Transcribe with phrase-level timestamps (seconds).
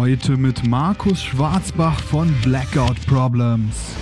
[0.00, 3.96] Heute mit Markus Schwarzbach von Blackout Problems.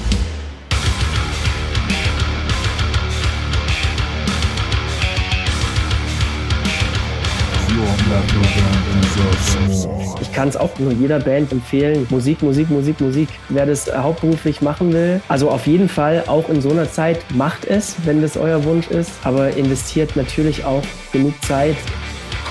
[10.20, 12.06] Ich kann es auch nur jeder Band empfehlen.
[12.10, 13.30] Musik, Musik, Musik, Musik.
[13.48, 17.64] Wer das hauptberuflich machen will, also auf jeden Fall auch in so einer Zeit, macht
[17.64, 19.12] es, wenn das euer Wunsch ist.
[19.24, 21.76] Aber investiert natürlich auch genug Zeit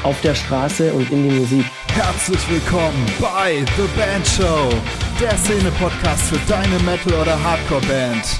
[0.01, 1.65] auf der Straße und in die Musik.
[1.95, 4.69] Herzlich willkommen bei The Band Show,
[5.17, 8.37] der Szene-Podcast für deine Metal- oder Hardcore-Band.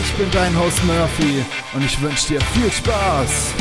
[0.00, 3.52] Ich bin dein Host Murphy und ich wünsche dir viel Spaß.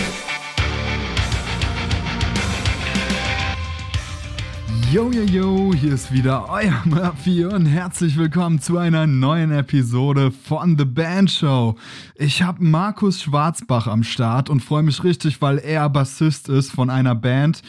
[4.95, 10.31] Yo, yo, yo, hier ist wieder euer Murphy und herzlich willkommen zu einer neuen Episode
[10.31, 11.75] von The Band Show.
[12.15, 16.89] Ich habe Markus Schwarzbach am Start und freue mich richtig, weil er Bassist ist von
[16.89, 17.61] einer Band,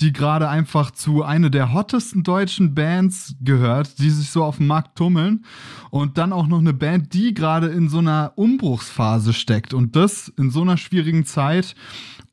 [0.00, 4.66] die gerade einfach zu einer der hottesten deutschen Bands gehört, die sich so auf dem
[4.66, 5.44] Markt tummeln.
[5.90, 10.32] Und dann auch noch eine Band, die gerade in so einer Umbruchsphase steckt und das
[10.36, 11.76] in so einer schwierigen Zeit.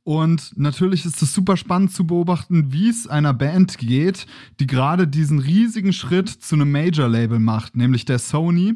[0.10, 4.26] Und natürlich ist es super spannend zu beobachten, wie es einer Band geht,
[4.60, 8.74] die gerade diesen riesigen Schritt zu einem Major-Label macht, nämlich der Sony.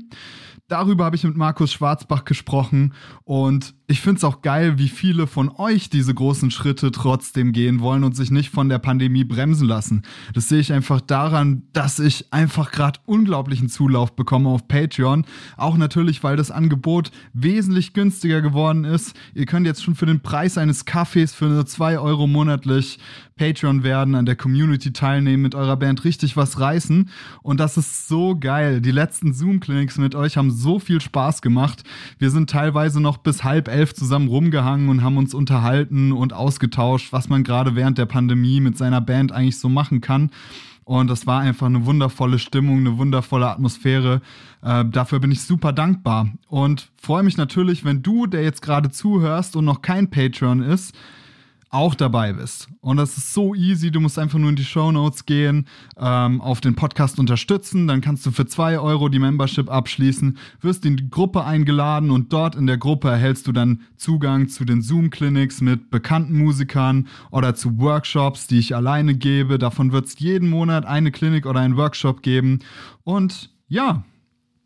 [0.69, 2.94] Darüber habe ich mit Markus Schwarzbach gesprochen
[3.25, 7.81] und ich finde es auch geil, wie viele von euch diese großen Schritte trotzdem gehen
[7.81, 10.03] wollen und sich nicht von der Pandemie bremsen lassen.
[10.34, 15.25] Das sehe ich einfach daran, dass ich einfach gerade unglaublichen Zulauf bekomme auf Patreon.
[15.58, 19.17] Auch natürlich, weil das Angebot wesentlich günstiger geworden ist.
[19.34, 23.00] Ihr könnt jetzt schon für den Preis eines Kaffees für nur zwei Euro monatlich
[23.44, 27.09] Patreon werden, an der Community teilnehmen, mit eurer Band richtig was reißen.
[27.41, 28.80] Und das ist so geil.
[28.80, 31.83] Die letzten Zoom-Clinics mit euch haben so viel Spaß gemacht.
[32.19, 37.11] Wir sind teilweise noch bis halb elf zusammen rumgehangen und haben uns unterhalten und ausgetauscht,
[37.11, 40.31] was man gerade während der Pandemie mit seiner Band eigentlich so machen kann.
[40.85, 44.22] Und das war einfach eine wundervolle Stimmung, eine wundervolle Atmosphäre.
[44.61, 48.90] Äh, dafür bin ich super dankbar und freue mich natürlich, wenn du, der jetzt gerade
[48.90, 50.96] zuhörst und noch kein Patreon ist,
[51.73, 52.67] auch dabei bist.
[52.81, 53.89] Und das ist so easy.
[53.89, 55.67] Du musst einfach nur in die Show Notes gehen,
[55.97, 57.88] ähm, auf den Podcast unterstützen.
[57.88, 62.31] Dann kannst du für zwei Euro die Membership abschließen, wirst in die Gruppe eingeladen und
[62.31, 67.56] dort in der Gruppe erhältst du dann Zugang zu den Zoom-Clinics mit bekannten Musikern oder
[67.56, 69.57] zu Workshops, die ich alleine gebe.
[69.57, 72.59] Davon wird es jeden Monat eine Klinik oder einen Workshop geben.
[73.03, 74.03] Und ja,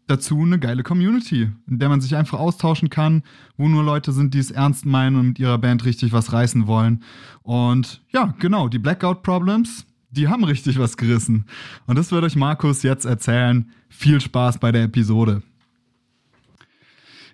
[0.08, 3.24] dazu eine geile Community, in der man sich einfach austauschen kann,
[3.58, 6.68] wo nur Leute sind, die es ernst meinen und mit ihrer Band richtig was reißen
[6.68, 7.04] wollen.
[7.44, 11.46] Und ja, genau, die Blackout Problems, die haben richtig was gerissen.
[11.86, 13.70] Und das wird euch Markus jetzt erzählen.
[13.90, 15.44] Viel Spaß bei der Episode.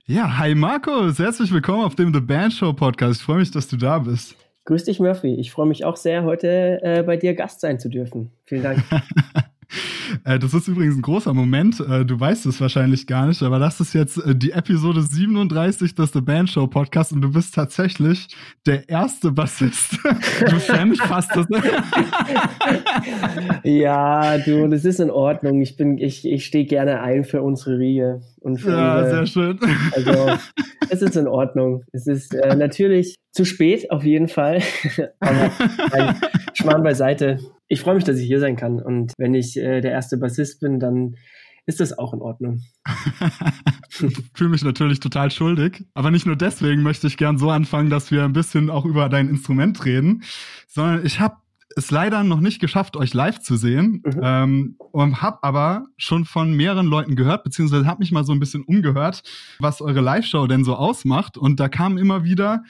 [0.05, 3.21] Ja, hi Markus, herzlich willkommen auf dem The Band Show Podcast.
[3.21, 4.35] Ich freue mich, dass du da bist.
[4.65, 5.35] Grüß dich, Murphy.
[5.35, 8.31] Ich freue mich auch sehr, heute äh, bei dir Gast sein zu dürfen.
[8.45, 8.83] Vielen Dank.
[10.25, 11.79] Äh, das ist übrigens ein großer Moment.
[11.79, 15.95] Äh, du weißt es wahrscheinlich gar nicht, aber das ist jetzt äh, die Episode 37
[15.95, 18.27] des The Band Show Podcast und du bist tatsächlich
[18.65, 19.97] der erste Bassist.
[20.49, 21.47] du schämst fast das.
[23.63, 25.61] ja, du, das ist in Ordnung.
[25.61, 28.21] Ich bin, ich, ich stehe gerne ein für unsere Riege.
[28.39, 29.59] Und für ja, ihre, sehr schön.
[29.93, 30.37] Also,
[30.89, 31.83] es ist in Ordnung.
[31.91, 34.61] Es ist äh, natürlich zu spät, auf jeden Fall.
[35.19, 35.51] aber
[35.91, 36.15] nein,
[36.53, 37.39] Schmarrn beiseite
[37.73, 38.79] ich freue mich, dass ich hier sein kann.
[38.79, 41.15] Und wenn ich äh, der erste Bassist bin, dann
[41.65, 42.61] ist das auch in Ordnung.
[43.89, 45.83] ich fühle mich natürlich total schuldig.
[45.95, 49.09] Aber nicht nur deswegen möchte ich gern so anfangen, dass wir ein bisschen auch über
[49.09, 50.23] dein Instrument reden,
[50.67, 51.37] sondern ich habe
[51.75, 54.03] es leider noch nicht geschafft, euch live zu sehen.
[54.05, 54.21] Mhm.
[54.21, 58.39] Ähm, und habe aber schon von mehreren Leuten gehört, beziehungsweise habe mich mal so ein
[58.39, 59.23] bisschen umgehört,
[59.57, 61.39] was eure Live-Show denn so ausmacht.
[61.39, 62.63] Und da kam immer wieder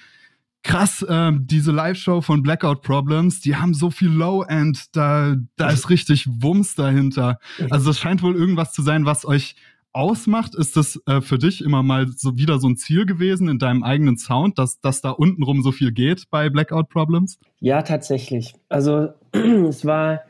[0.63, 5.90] krass, äh, diese Live-Show von Blackout Problems, die haben so viel Low-End, da, da ist
[5.90, 7.40] richtig Wumms dahinter.
[7.69, 9.56] Also das scheint wohl irgendwas zu sein, was euch
[9.91, 10.56] ausmacht.
[10.56, 13.84] Ist das äh, für dich immer mal so wieder so ein Ziel gewesen in deinem
[13.84, 17.40] eigenen Sound, dass, dass da untenrum so viel geht bei Blackout Problems?
[17.59, 18.56] Ja, tatsächlich.
[18.69, 20.22] Also es war,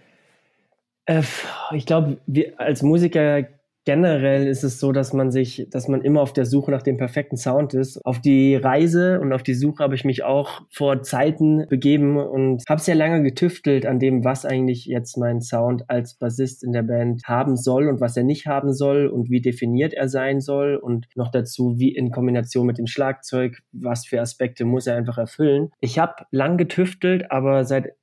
[1.06, 1.24] äh,
[1.72, 3.44] ich glaube, wir als Musiker
[3.86, 6.98] generell ist es so, dass man sich, dass man immer auf der Suche nach dem
[6.98, 8.04] perfekten Sound ist.
[8.06, 12.64] Auf die Reise und auf die Suche habe ich mich auch vor Zeiten begeben und
[12.70, 16.84] habe sehr lange getüftelt an dem, was eigentlich jetzt mein Sound als Bassist in der
[16.84, 20.76] Band haben soll und was er nicht haben soll und wie definiert er sein soll
[20.76, 25.18] und noch dazu, wie in Kombination mit dem Schlagzeug, was für Aspekte muss er einfach
[25.18, 25.72] erfüllen.
[25.82, 27.94] Ich habe lang getüftelt, aber seit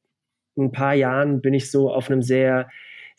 [0.58, 2.68] ein paar Jahren bin ich so auf einem sehr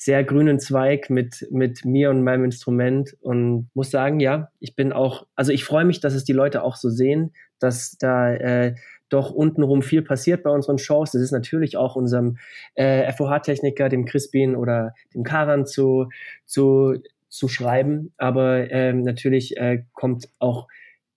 [0.03, 4.93] sehr grünen Zweig mit, mit mir und meinem Instrument und muss sagen, ja, ich bin
[4.93, 8.73] auch, also ich freue mich, dass es die Leute auch so sehen, dass da äh,
[9.09, 11.11] doch untenrum viel passiert bei unseren Shows.
[11.11, 12.39] Das ist natürlich auch unserem
[12.73, 16.09] äh, FOH-Techniker, dem Crispin oder dem Karan zu,
[16.47, 16.95] zu,
[17.29, 18.11] zu schreiben.
[18.17, 20.67] Aber ähm, natürlich äh, kommt auch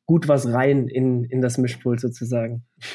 [0.05, 2.65] gut was rein in, in das Mischpult sozusagen.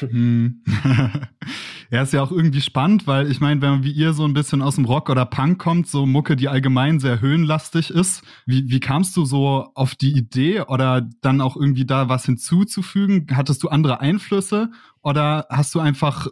[1.90, 4.32] Ja, ist ja auch irgendwie spannend, weil ich meine, wenn man wie ihr so ein
[4.32, 8.70] bisschen aus dem Rock oder Punk kommt, so Mucke, die allgemein sehr höhenlastig ist, wie,
[8.70, 13.26] wie kamst du so auf die Idee oder dann auch irgendwie da was hinzuzufügen?
[13.32, 14.70] Hattest du andere Einflüsse
[15.02, 16.28] oder hast du einfach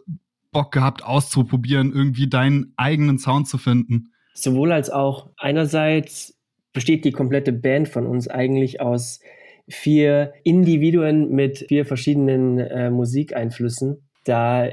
[0.53, 4.13] Bock gehabt, auszuprobieren, irgendwie deinen eigenen Sound zu finden?
[4.33, 5.29] Sowohl als auch.
[5.35, 6.37] Einerseits
[6.71, 9.19] besteht die komplette Band von uns eigentlich aus
[9.67, 14.07] vier Individuen mit vier verschiedenen äh, Musikeinflüssen.
[14.23, 14.69] Da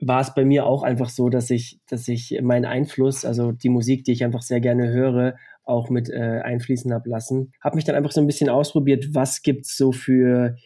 [0.00, 3.68] war es bei mir auch einfach so, dass ich, dass ich meinen Einfluss, also die
[3.68, 7.52] Musik, die ich einfach sehr gerne höre, auch mit äh, einfließen habe lassen.
[7.62, 10.56] Habe mich dann einfach so ein bisschen ausprobiert, was gibt's so für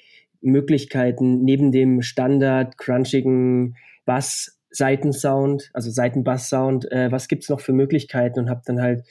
[0.41, 8.41] Möglichkeiten neben dem Standard crunchigen Bass Seitensound, also Seitenbass-Sound, äh, was gibt's noch für Möglichkeiten
[8.41, 9.05] und habe dann halt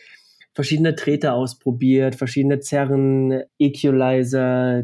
[0.53, 4.83] verschiedene Treter ausprobiert, verschiedene Zerren, Equalizer,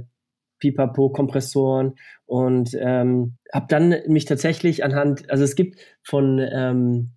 [0.60, 1.96] Pipapo, Kompressoren
[2.26, 7.12] und ähm, habe dann mich tatsächlich anhand, also es gibt von ähm,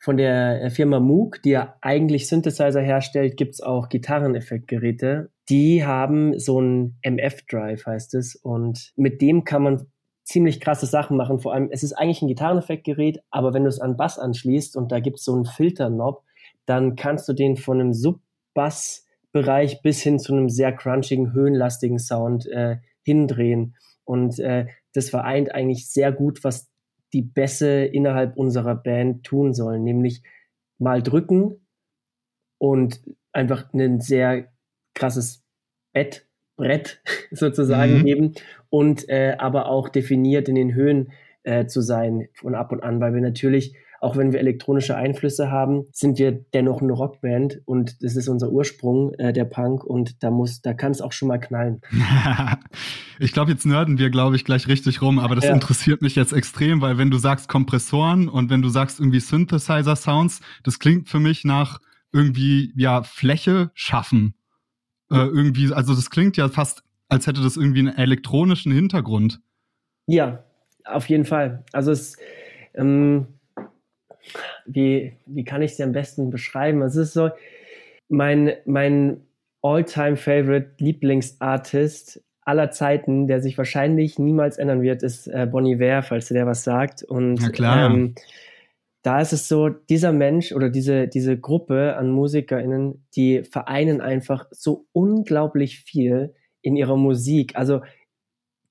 [0.00, 5.30] von der Firma Moog, die ja eigentlich Synthesizer herstellt, gibt's auch Gitarreneffektgeräte.
[5.48, 8.36] Die haben so ein MF-Drive, heißt es.
[8.36, 9.86] Und mit dem kann man
[10.22, 11.40] ziemlich krasse Sachen machen.
[11.40, 14.92] Vor allem, es ist eigentlich ein Gitarreneffektgerät, aber wenn du es an Bass anschließt und
[14.92, 16.22] da gibt's so einen Filterknopf,
[16.64, 17.92] dann kannst du den von einem
[19.38, 23.76] Sub-Bass-Bereich bis hin zu einem sehr crunchigen, höhenlastigen Sound äh, hindrehen.
[24.04, 26.70] Und äh, das vereint eigentlich sehr gut, was
[27.12, 30.22] die Bässe innerhalb unserer Band tun sollen, nämlich
[30.78, 31.66] mal drücken
[32.58, 33.00] und
[33.32, 34.48] einfach ein sehr
[34.94, 35.44] krasses
[35.92, 36.26] Bett,
[36.56, 37.00] Brett
[37.30, 38.04] sozusagen mhm.
[38.04, 38.34] geben
[38.68, 41.12] und äh, aber auch definiert in den Höhen
[41.44, 45.50] äh, zu sein von ab und an, weil wir natürlich auch wenn wir elektronische Einflüsse
[45.50, 50.22] haben, sind wir dennoch eine Rockband und das ist unser Ursprung, äh, der Punk und
[50.22, 51.80] da muss, da kann es auch schon mal knallen.
[53.18, 55.52] ich glaube, jetzt nerden wir, glaube ich, gleich richtig rum, aber das ja.
[55.52, 60.40] interessiert mich jetzt extrem, weil wenn du sagst Kompressoren und wenn du sagst irgendwie Synthesizer-Sounds,
[60.62, 61.80] das klingt für mich nach
[62.12, 64.34] irgendwie, ja, Fläche schaffen.
[65.10, 69.40] Äh, irgendwie, also das klingt ja fast, als hätte das irgendwie einen elektronischen Hintergrund.
[70.06, 70.44] Ja,
[70.84, 71.64] auf jeden Fall.
[71.72, 72.16] Also es,
[72.74, 73.26] ähm,
[74.66, 76.82] wie, wie kann ich dir am besten beschreiben?
[76.82, 77.30] Es ist so,
[78.08, 79.22] mein, mein
[79.62, 86.28] All-Time-Favorite Lieblingsartist aller Zeiten, der sich wahrscheinlich niemals ändern wird, ist äh, Bonnie Iver, falls
[86.28, 87.02] der was sagt.
[87.02, 87.90] Und Na klar.
[87.90, 88.14] Ähm,
[89.02, 94.46] da ist es so, dieser Mensch oder diese, diese Gruppe an MusikerInnen, die vereinen einfach
[94.50, 97.54] so unglaublich viel in ihrer Musik.
[97.56, 97.82] Also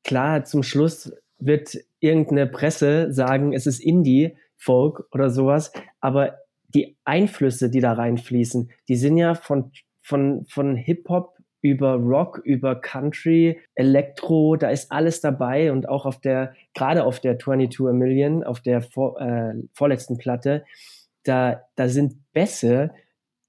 [0.03, 6.37] klar, zum Schluss wird irgendeine Presse sagen, es ist Indie, Folk oder sowas, aber
[6.69, 9.71] die Einflüsse, die da reinfließen, die sind ja von,
[10.01, 16.19] von, von Hip-Hop über Rock, über Country, Elektro, da ist alles dabei und auch auf
[16.19, 20.65] der, gerade auf der 22 A Million, auf der vor, äh, vorletzten Platte,
[21.23, 22.91] da, da sind Bässe,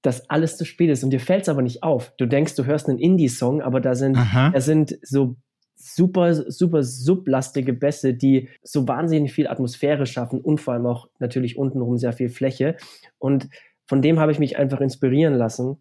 [0.01, 2.13] dass alles zu spät ist und dir fällt es aber nicht auf.
[2.17, 4.17] Du denkst, du hörst einen Indie-Song, aber da sind,
[4.53, 5.35] da sind so
[5.79, 11.57] super, super sublastige Bässe, die so wahnsinnig viel Atmosphäre schaffen und vor allem auch natürlich
[11.57, 12.75] untenrum sehr viel Fläche.
[13.17, 13.49] Und
[13.87, 15.77] von dem habe ich mich einfach inspirieren lassen,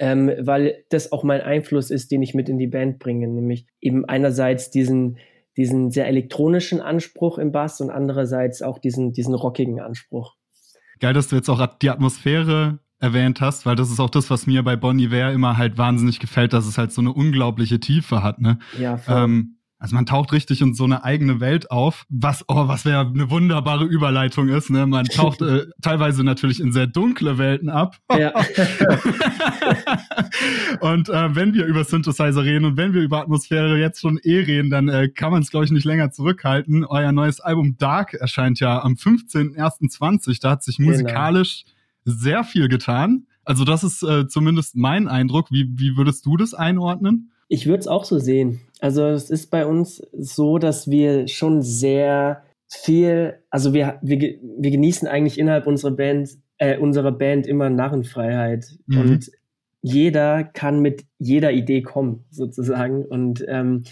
[0.00, 3.66] ähm, weil das auch mein Einfluss ist, den ich mit in die Band bringe, nämlich
[3.80, 5.18] eben einerseits diesen,
[5.56, 10.34] diesen sehr elektronischen Anspruch im Bass und andererseits auch diesen, diesen rockigen Anspruch.
[11.00, 14.46] Geil, dass du jetzt auch die Atmosphäre erwähnt hast, weil das ist auch das, was
[14.46, 18.22] mir bei Bon Iver immer halt wahnsinnig gefällt, dass es halt so eine unglaubliche Tiefe
[18.22, 18.58] hat, ne?
[18.78, 19.16] Ja, voll.
[19.16, 23.06] Ähm, also man taucht richtig in so eine eigene Welt auf, was, oh, was wäre
[23.06, 24.86] eine wunderbare Überleitung ist, ne?
[24.86, 27.98] Man taucht äh, teilweise natürlich in sehr dunkle Welten ab.
[28.10, 28.30] Ja.
[30.80, 34.38] und äh, wenn wir über Synthesizer reden und wenn wir über Atmosphäre jetzt schon eh
[34.38, 36.86] reden, dann äh, kann man es, glaube ich, nicht länger zurückhalten.
[36.86, 40.40] Euer neues Album Dark erscheint ja am 15.01.20.
[40.40, 40.92] Da hat sich genau.
[40.92, 41.64] musikalisch
[42.04, 43.26] sehr viel getan.
[43.44, 45.50] Also das ist äh, zumindest mein Eindruck.
[45.50, 47.30] Wie, wie würdest du das einordnen?
[47.48, 48.60] Ich würde es auch so sehen.
[48.80, 54.70] Also es ist bei uns so, dass wir schon sehr viel, also wir, wir, wir
[54.70, 58.66] genießen eigentlich innerhalb unserer Band, äh, unserer Band immer Narrenfreiheit.
[58.86, 58.98] Mhm.
[58.98, 59.30] Und
[59.82, 63.04] jeder kann mit jeder Idee kommen, sozusagen.
[63.04, 63.84] Und ähm,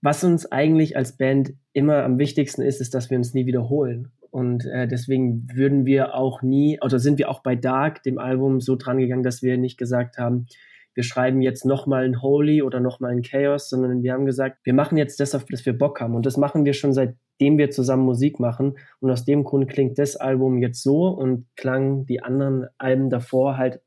[0.00, 4.12] was uns eigentlich als Band immer am wichtigsten ist, ist, dass wir uns nie wiederholen.
[4.36, 8.60] Und äh, deswegen würden wir auch nie, oder sind wir auch bei Dark, dem Album,
[8.60, 10.44] so dran gegangen, dass wir nicht gesagt haben,
[10.92, 14.74] wir schreiben jetzt nochmal ein Holy oder nochmal ein Chaos, sondern wir haben gesagt, wir
[14.74, 16.14] machen jetzt das, auf das wir Bock haben.
[16.14, 18.76] Und das machen wir schon seitdem wir zusammen Musik machen.
[19.00, 23.56] Und aus dem Grund klingt das Album jetzt so und klang die anderen Alben davor
[23.56, 23.80] halt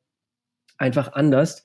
[0.79, 1.63] einfach anders.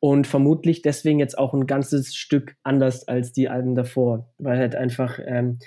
[0.00, 4.74] Und vermutlich deswegen jetzt auch ein ganzes Stück anders als die Alben davor, weil halt
[4.74, 5.60] einfach ähm,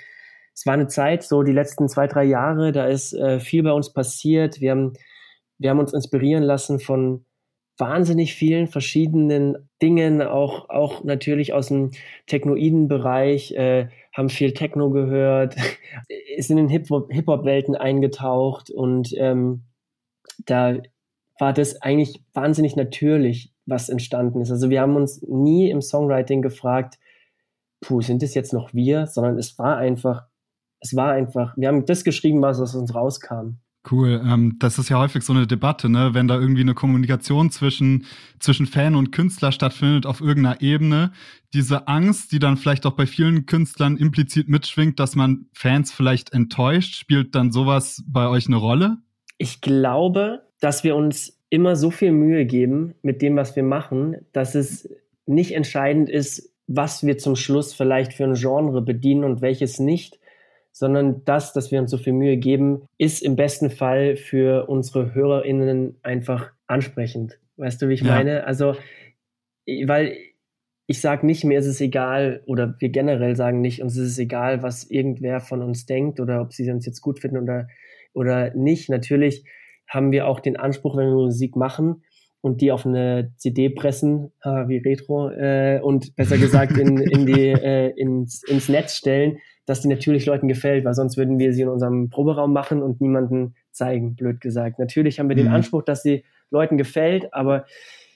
[0.54, 3.72] es war eine Zeit, so die letzten zwei, drei Jahre, da ist äh, viel bei
[3.72, 4.60] uns passiert.
[4.60, 4.92] Wir haben,
[5.58, 7.24] wir haben uns inspirieren lassen von
[7.78, 11.92] wahnsinnig vielen verschiedenen Dingen, auch, auch natürlich aus dem
[12.26, 15.56] technoiden Bereich, äh, haben viel Techno gehört,
[16.36, 19.62] ist in Hip-Hop-Welten eingetaucht und ähm,
[20.44, 20.76] da
[21.38, 24.50] war das eigentlich wahnsinnig natürlich, was entstanden ist.
[24.50, 26.98] Also wir haben uns nie im Songwriting gefragt,
[27.80, 30.26] puh, sind das jetzt noch wir, sondern es war einfach
[30.80, 33.58] es war einfach, wir haben das geschrieben, was aus uns rauskam.
[33.90, 34.20] Cool.
[34.26, 36.10] Ähm, das ist ja häufig so eine Debatte, ne?
[36.12, 38.04] wenn da irgendwie eine Kommunikation zwischen,
[38.38, 41.12] zwischen Fan und Künstler stattfindet auf irgendeiner Ebene.
[41.54, 46.34] Diese Angst, die dann vielleicht auch bei vielen Künstlern implizit mitschwingt, dass man Fans vielleicht
[46.34, 48.98] enttäuscht, spielt dann sowas bei euch eine Rolle?
[49.38, 54.16] Ich glaube, dass wir uns immer so viel Mühe geben mit dem, was wir machen,
[54.32, 54.90] dass es
[55.24, 60.20] nicht entscheidend ist, was wir zum Schluss vielleicht für ein Genre bedienen und welches nicht,
[60.72, 65.14] sondern das, dass wir uns so viel Mühe geben, ist im besten Fall für unsere
[65.14, 67.38] HörerInnen einfach ansprechend.
[67.56, 68.14] Weißt du, wie ich ja.
[68.14, 68.44] meine?
[68.44, 68.76] Also,
[69.84, 70.16] weil
[70.86, 74.18] ich sage nicht, mir ist es egal, oder wir generell sagen nicht, uns ist es
[74.18, 77.68] egal, was irgendwer von uns denkt oder ob sie uns jetzt gut finden oder,
[78.12, 78.88] oder nicht.
[78.88, 79.44] Natürlich
[79.86, 82.02] haben wir auch den Anspruch, wenn wir Musik machen
[82.40, 87.48] und die auf eine CD pressen, wie Retro, äh, und besser gesagt in, in die,
[87.50, 89.38] äh, ins, ins Netz stellen,
[89.70, 93.00] dass die natürlich Leuten gefällt, weil sonst würden wir sie in unserem Proberaum machen und
[93.00, 94.80] niemanden zeigen, blöd gesagt.
[94.80, 95.54] Natürlich haben wir den mhm.
[95.54, 97.66] Anspruch, dass sie Leuten gefällt, aber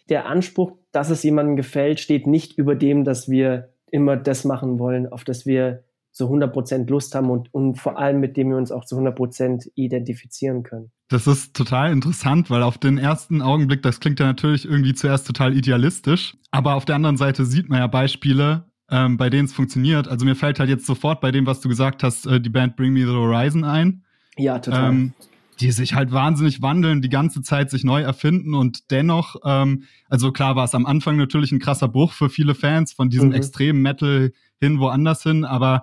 [0.08, 4.80] der Anspruch, dass es jemandem gefällt, steht nicht über dem, dass wir immer das machen
[4.80, 8.56] wollen, auf das wir zu 100% Lust haben und, und vor allem mit dem wir
[8.56, 10.90] uns auch zu 100% identifizieren können.
[11.08, 15.24] Das ist total interessant, weil auf den ersten Augenblick, das klingt ja natürlich irgendwie zuerst
[15.24, 19.52] total idealistisch, aber auf der anderen Seite sieht man ja Beispiele, ähm, bei denen es
[19.52, 20.06] funktioniert.
[20.06, 22.76] Also mir fällt halt jetzt sofort bei dem, was du gesagt hast, äh, die Band
[22.76, 24.04] Bring Me the Horizon ein.
[24.36, 24.90] Ja, total.
[24.90, 25.12] Ähm,
[25.60, 30.32] die sich halt wahnsinnig wandeln, die ganze Zeit sich neu erfinden und dennoch, ähm, also
[30.32, 33.34] klar war es am Anfang natürlich ein krasser Bruch für viele Fans von diesem mhm.
[33.34, 35.82] extremen Metal hin woanders hin, aber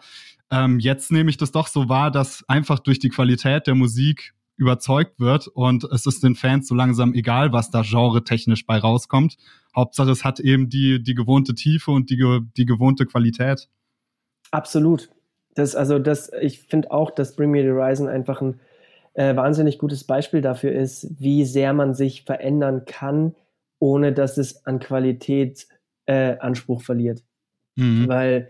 [0.49, 4.33] ähm, jetzt nehme ich das doch so wahr, dass einfach durch die Qualität der Musik
[4.61, 9.37] überzeugt wird und es ist den Fans so langsam egal, was da genre-technisch bei rauskommt.
[9.75, 13.67] Hauptsache, es hat eben die, die gewohnte Tiefe und die, die gewohnte Qualität.
[14.51, 15.09] Absolut.
[15.55, 18.59] Das, also das, ich finde auch, dass Bring Me the Horizon einfach ein
[19.13, 23.35] äh, wahnsinnig gutes Beispiel dafür ist, wie sehr man sich verändern kann,
[23.79, 25.67] ohne dass es an Qualität
[26.05, 27.23] äh, Anspruch verliert.
[27.75, 28.07] Mhm.
[28.07, 28.49] Weil,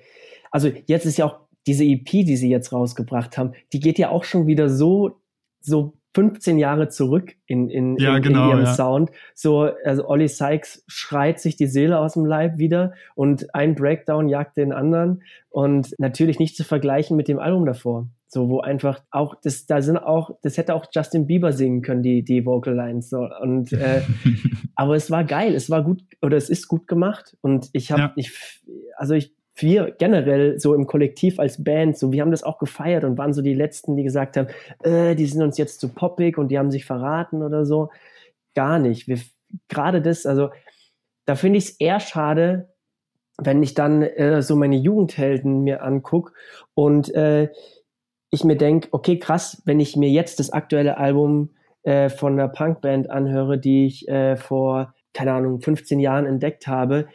[0.51, 4.09] also jetzt ist ja auch diese EP, die sie jetzt rausgebracht haben, die geht ja
[4.09, 5.21] auch schon wieder so,
[5.61, 8.73] so 15 Jahre zurück in, in, ja, in, genau, in ihrem ja.
[8.73, 9.11] Sound.
[9.33, 14.27] So, also Ollie Sykes schreit sich die Seele aus dem Leib wieder und ein Breakdown
[14.27, 18.07] jagt den anderen und natürlich nicht zu vergleichen mit dem Album davor.
[18.27, 22.01] So, wo einfach auch, das, da sind auch, das hätte auch Justin Bieber singen können,
[22.01, 23.09] die, die Vocal Lines.
[23.09, 23.27] So.
[23.41, 24.03] Und, äh,
[24.75, 27.35] aber es war geil, es war gut, oder es ist gut gemacht.
[27.41, 28.13] Und ich habe, ja.
[28.15, 28.31] ich,
[28.95, 33.03] also ich wir generell so im Kollektiv als Band, so wir haben das auch gefeiert
[33.03, 34.47] und waren so die Letzten, die gesagt haben,
[34.83, 37.89] äh, die sind uns jetzt zu poppig und die haben sich verraten oder so.
[38.55, 39.07] Gar nicht.
[39.07, 39.19] Wir,
[39.67, 40.49] gerade das, also
[41.25, 42.69] da finde ich es eher schade,
[43.37, 46.33] wenn ich dann äh, so meine Jugendhelden mir angucke
[46.73, 47.49] und äh,
[48.29, 51.49] ich mir denke, okay, krass, wenn ich mir jetzt das aktuelle Album
[51.83, 57.07] äh, von einer Punkband anhöre, die ich äh, vor, keine Ahnung, 15 Jahren entdeckt habe,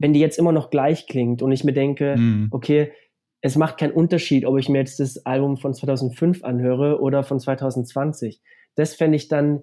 [0.00, 2.48] wenn die jetzt immer noch gleich klingt und ich mir denke, mhm.
[2.50, 2.90] okay,
[3.42, 7.38] es macht keinen Unterschied, ob ich mir jetzt das Album von 2005 anhöre oder von
[7.38, 8.42] 2020.
[8.74, 9.62] Das fände ich dann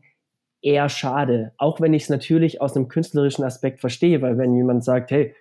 [0.62, 4.84] eher schade, auch wenn ich es natürlich aus einem künstlerischen Aspekt verstehe, weil wenn jemand
[4.84, 5.36] sagt, hey,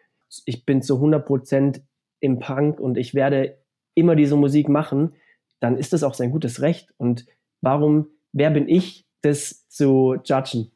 [0.45, 1.83] ich bin zu 100%
[2.21, 3.59] im Punk und ich werde
[3.95, 5.15] immer diese Musik machen,
[5.61, 6.93] dann ist das auch sein gutes Recht.
[6.97, 7.27] Und
[7.61, 10.73] warum, wer bin ich, das zu judgen?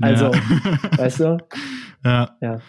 [0.00, 0.32] Also, ja.
[0.98, 1.38] weißt du?
[2.04, 2.36] Ja.
[2.40, 2.60] ja.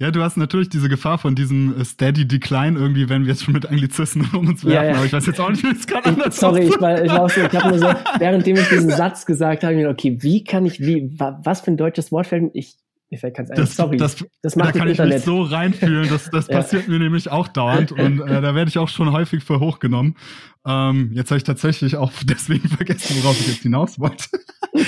[0.00, 3.44] Ja, du hast natürlich diese Gefahr von diesem äh, Steady Decline irgendwie, wenn wir jetzt
[3.44, 4.74] schon mit Anglizismen um uns werfen.
[4.74, 4.96] Ja, ja.
[4.96, 7.24] Aber ich weiß jetzt auch nicht, wie es gerade anders Sorry, ich war, ich war
[7.24, 7.86] auch so, ich habe nur so,
[8.18, 12.10] währenddem ich diesen Satz gesagt habe, okay, wie kann ich, wie, was für ein deutsches
[12.12, 12.76] Wort fällt ich,
[13.10, 13.66] mir fällt keins ein.
[13.66, 15.10] Sorry, das, das macht Da kann Internet.
[15.10, 16.56] ich mich so reinfühlen, das, das ja.
[16.56, 20.16] passiert mir nämlich auch dauernd und äh, da werde ich auch schon häufig für hochgenommen.
[20.64, 24.24] Ähm, jetzt habe ich tatsächlich auch deswegen vergessen, worauf ich jetzt hinaus wollte.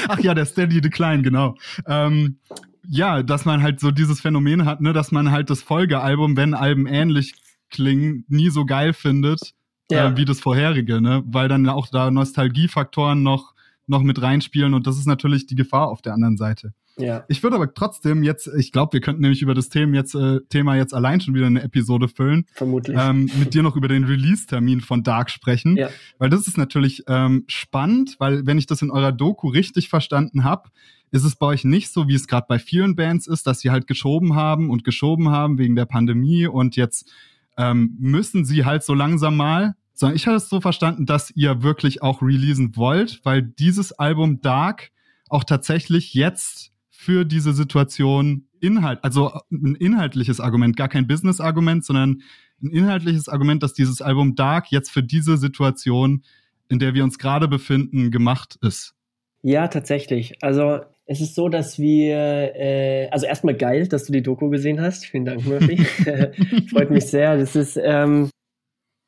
[0.09, 1.54] Ach ja, der Steady Decline, genau.
[1.87, 2.38] Ähm,
[2.87, 6.55] ja, dass man halt so dieses Phänomen hat, ne, dass man halt das Folgealbum, wenn
[6.55, 7.35] Alben ähnlich
[7.71, 9.55] klingen, nie so geil findet
[9.93, 10.09] ja.
[10.09, 11.23] äh, wie das vorherige, ne?
[11.27, 13.55] Weil dann auch da Nostalgiefaktoren noch,
[13.87, 16.73] noch mit reinspielen und das ist natürlich die Gefahr auf der anderen Seite.
[16.99, 17.25] Ja.
[17.29, 20.41] Ich würde aber trotzdem jetzt, ich glaube, wir könnten nämlich über das Thema jetzt, äh,
[20.51, 22.45] Thema jetzt allein schon wieder eine Episode füllen.
[22.53, 22.97] Vermutlich.
[23.01, 25.79] Ähm, mit dir noch über den Release-Termin von Dark sprechen.
[25.79, 25.89] Ja.
[26.19, 30.45] Weil das ist natürlich ähm, spannend, weil wenn ich das in eurer Doku richtig verstanden
[30.45, 30.69] habe,
[31.12, 33.71] ist es bei euch nicht so, wie es gerade bei vielen Bands ist, dass sie
[33.71, 37.12] halt geschoben haben und geschoben haben wegen der Pandemie und jetzt
[37.57, 41.62] ähm, müssen sie halt so langsam mal sondern ich hatte es so verstanden, dass ihr
[41.62, 44.90] wirklich auch releasen wollt, weil dieses Album Dark
[45.28, 52.23] auch tatsächlich jetzt für diese Situation Inhalt, also ein inhaltliches Argument, gar kein Business-Argument, sondern
[52.62, 56.23] ein inhaltliches Argument, dass dieses Album Dark jetzt für diese Situation,
[56.69, 58.95] in der wir uns gerade befinden, gemacht ist.
[59.42, 60.35] Ja, tatsächlich.
[60.42, 62.16] Also es ist so, dass wir,
[62.54, 65.06] äh, also erstmal geil, dass du die Doku gesehen hast.
[65.06, 65.76] Vielen Dank, Murphy.
[66.71, 67.37] Freut mich sehr.
[67.37, 68.30] Das ist ähm,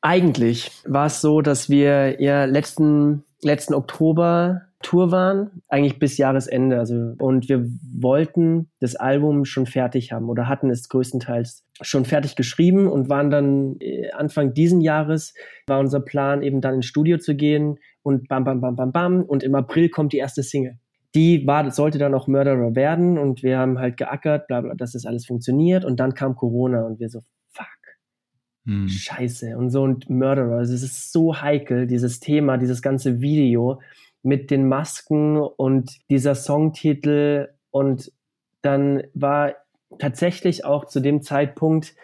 [0.01, 6.77] eigentlich war es so, dass wir ja letzten letzten Oktober Tour waren, eigentlich bis Jahresende.
[6.77, 7.65] Also, und wir
[7.99, 13.31] wollten das Album schon fertig haben oder hatten es größtenteils schon fertig geschrieben und waren
[13.31, 15.33] dann äh, Anfang diesen Jahres
[15.65, 19.23] war unser Plan, eben dann ins Studio zu gehen und bam, bam, bam, bam, bam.
[19.23, 20.77] Und im April kommt die erste Single.
[21.15, 24.91] Die war, sollte dann auch Murderer werden und wir haben halt geackert, bla, bla, dass
[24.91, 25.85] das alles funktioniert.
[25.85, 27.65] Und dann kam Corona und wir so, fuck.
[28.65, 28.87] Hm.
[28.89, 29.57] Scheiße.
[29.57, 30.57] Und so ein Murderer.
[30.57, 33.79] Also es ist so heikel, dieses Thema, dieses ganze Video
[34.23, 38.11] mit den Masken und dieser Songtitel und
[38.61, 39.53] dann war
[39.99, 41.95] tatsächlich auch zu dem Zeitpunkt,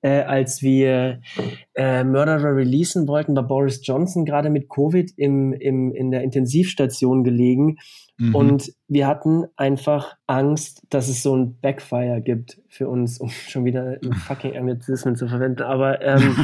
[0.00, 1.20] äh, als wir
[1.74, 7.24] äh, Murderer releasen wollten, war Boris Johnson gerade mit Covid im, im, in der Intensivstation
[7.24, 7.78] gelegen.
[8.16, 8.34] Mhm.
[8.34, 13.64] Und wir hatten einfach Angst, dass es so ein Backfire gibt für uns, um schon
[13.64, 15.62] wieder fucking Anglizismen zu verwenden.
[15.62, 16.36] Aber ähm,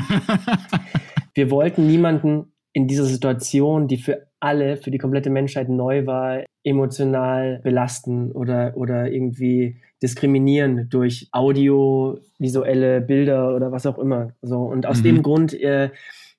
[1.34, 6.44] wir wollten niemanden in dieser Situation, die für alle, für die komplette Menschheit neu war,
[6.64, 14.34] emotional belasten oder, oder irgendwie diskriminieren durch audiovisuelle Bilder oder was auch immer.
[14.42, 15.04] So, und aus mhm.
[15.04, 15.90] dem Grund äh,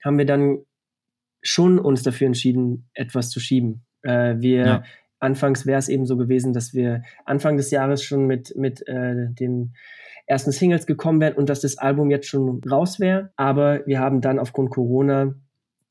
[0.03, 0.60] haben wir dann
[1.43, 3.84] schon uns dafür entschieden, etwas zu schieben.
[4.03, 4.84] Äh, wir ja.
[5.21, 9.29] Anfangs wäre es eben so gewesen, dass wir Anfang des Jahres schon mit, mit äh,
[9.29, 9.73] den
[10.25, 13.31] ersten Singles gekommen wären und dass das Album jetzt schon raus wäre.
[13.36, 15.36] Aber wir haben dann aufgrund Corona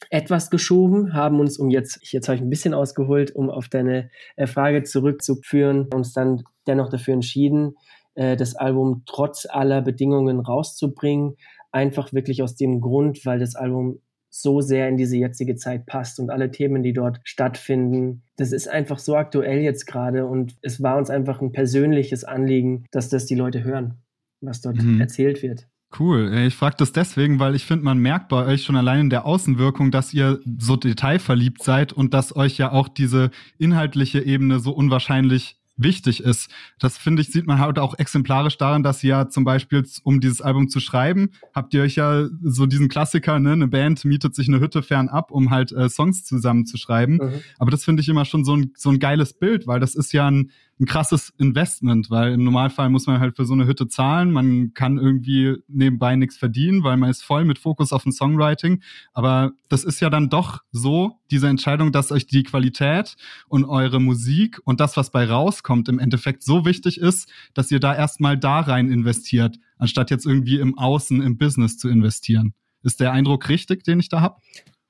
[0.08, 4.10] etwas geschoben, haben uns, um jetzt, jetzt habe ich ein bisschen ausgeholt, um auf deine
[4.36, 7.74] äh, Frage zurückzuführen, uns dann dennoch dafür entschieden,
[8.14, 11.36] äh, das Album trotz aller Bedingungen rauszubringen.
[11.70, 16.20] Einfach wirklich aus dem Grund, weil das Album so sehr in diese jetzige Zeit passt
[16.20, 18.22] und alle Themen, die dort stattfinden.
[18.36, 22.86] Das ist einfach so aktuell jetzt gerade und es war uns einfach ein persönliches Anliegen,
[22.92, 24.02] dass das die Leute hören,
[24.40, 25.00] was dort mhm.
[25.00, 25.66] erzählt wird.
[25.98, 26.32] Cool.
[26.46, 29.26] Ich frage das deswegen, weil ich finde, man merkt bei euch schon allein in der
[29.26, 34.70] Außenwirkung, dass ihr so detailverliebt seid und dass euch ja auch diese inhaltliche Ebene so
[34.70, 36.50] unwahrscheinlich wichtig ist.
[36.78, 40.20] Das finde ich, sieht man halt auch exemplarisch daran, dass ihr ja zum Beispiel, um
[40.20, 44.34] dieses Album zu schreiben, habt ihr euch ja so diesen Klassiker, ne, eine Band mietet
[44.34, 47.14] sich eine Hütte fernab, um halt äh, Songs zusammen zu schreiben.
[47.14, 47.40] Mhm.
[47.58, 50.12] Aber das finde ich immer schon so ein, so ein geiles Bild, weil das ist
[50.12, 53.86] ja ein, ein krasses Investment, weil im Normalfall muss man halt für so eine Hütte
[53.86, 54.32] zahlen.
[54.32, 58.82] Man kann irgendwie nebenbei nichts verdienen, weil man ist voll mit Fokus auf dem Songwriting.
[59.12, 63.16] Aber das ist ja dann doch so, diese Entscheidung, dass euch die Qualität
[63.48, 67.78] und eure Musik und das, was bei rauskommt, im Endeffekt so wichtig ist, dass ihr
[67.78, 72.54] da erstmal da rein investiert, anstatt jetzt irgendwie im Außen, im Business zu investieren.
[72.82, 74.36] Ist der Eindruck richtig, den ich da habe?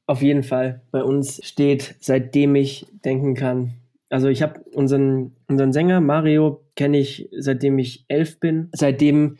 [0.07, 0.83] Auf jeden Fall.
[0.93, 3.75] Bei uns steht, seitdem ich denken kann,
[4.11, 8.69] also ich habe unseren, unseren Sänger Mario kenne ich seitdem ich elf bin.
[8.73, 9.39] Seitdem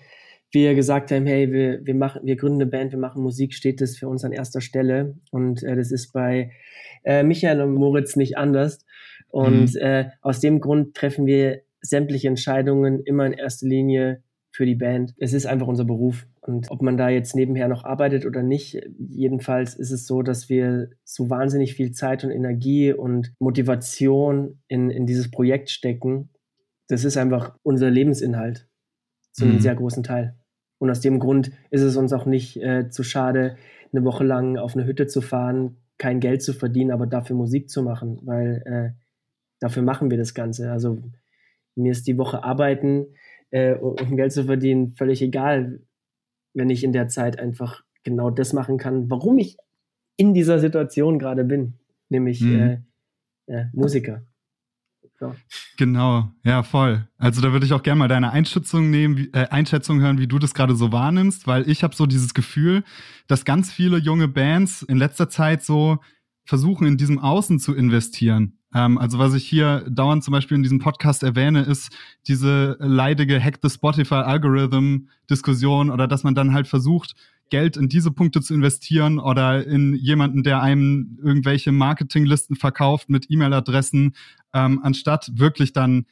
[0.53, 3.81] wir gesagt haben, hey, wir, wir machen, wir gründen eine Band, wir machen Musik, steht
[3.81, 5.17] das für uns an erster Stelle.
[5.33, 6.53] Und äh, das ist bei
[7.05, 8.85] äh, Michael und Moritz nicht anders.
[9.29, 9.81] Und mhm.
[9.81, 14.23] äh, aus dem Grund treffen wir sämtliche Entscheidungen immer in erster Linie
[14.61, 15.15] für die Band.
[15.17, 16.27] Es ist einfach unser Beruf.
[16.43, 20.51] Und ob man da jetzt nebenher noch arbeitet oder nicht, jedenfalls ist es so, dass
[20.51, 26.29] wir so wahnsinnig viel Zeit und Energie und Motivation in, in dieses Projekt stecken.
[26.89, 28.69] Das ist einfach unser Lebensinhalt
[29.33, 29.61] zu einem mhm.
[29.61, 30.37] sehr großen Teil.
[30.77, 33.57] Und aus dem Grund ist es uns auch nicht äh, zu schade,
[33.95, 37.71] eine Woche lang auf eine Hütte zu fahren, kein Geld zu verdienen, aber dafür Musik
[37.71, 39.03] zu machen, weil äh,
[39.59, 40.71] dafür machen wir das Ganze.
[40.71, 40.99] Also
[41.77, 43.07] mir ist die Woche Arbeiten
[43.51, 45.81] äh, um Geld zu verdienen völlig egal,
[46.55, 49.57] wenn ich in der Zeit einfach genau das machen kann, warum ich
[50.17, 51.75] in dieser Situation gerade bin,
[52.09, 52.59] nämlich mhm.
[52.59, 52.81] äh,
[53.47, 54.23] äh, Musiker.
[55.19, 55.35] So.
[55.77, 57.07] Genau, ja, voll.
[57.19, 60.39] Also da würde ich auch gerne mal deine Einschätzung nehmen, äh, Einschätzung hören, wie du
[60.39, 62.85] das gerade so wahrnimmst, weil ich habe so dieses Gefühl,
[63.27, 65.99] dass ganz viele junge Bands in letzter Zeit so
[66.45, 68.60] versuchen, in diesem Außen zu investieren.
[68.75, 71.97] Ähm, also was ich hier dauernd zum Beispiel in diesem Podcast erwähne, ist
[72.29, 77.15] diese leidige Hack the Spotify Algorithm Diskussion oder dass man dann halt versucht,
[77.51, 83.27] Geld in diese Punkte zu investieren oder in jemanden, der einem irgendwelche Marketinglisten verkauft mit
[83.29, 84.15] E-Mail-Adressen,
[84.55, 86.07] ähm, anstatt wirklich dann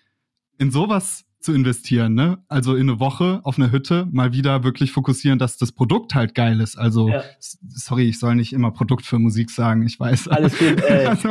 [0.59, 2.39] in sowas zu investieren, ne?
[2.49, 6.35] Also in eine Woche auf einer Hütte mal wieder wirklich fokussieren, dass das Produkt halt
[6.35, 6.77] geil ist.
[6.77, 7.23] Also ja.
[7.69, 10.29] sorry, ich soll nicht immer Produkt für Musik sagen, ich weiß.
[10.29, 10.83] Alles gut.
[10.89, 11.07] Ey.
[11.07, 11.29] Also,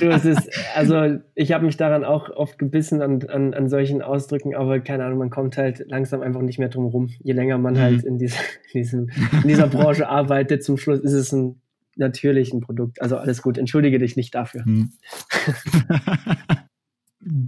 [0.00, 4.02] du, es ist, also ich habe mich daran auch oft gebissen an, an, an solchen
[4.02, 7.08] Ausdrücken, aber keine Ahnung, man kommt halt langsam einfach nicht mehr drum rum.
[7.22, 7.78] Je länger man mhm.
[7.78, 8.40] halt in, dieser,
[8.72, 9.10] in, diesem,
[9.42, 11.60] in dieser Branche arbeitet, zum Schluss ist es ein
[11.98, 13.02] natürlich ein Produkt.
[13.02, 14.62] Also alles gut, entschuldige dich nicht dafür.
[14.64, 14.92] Mhm.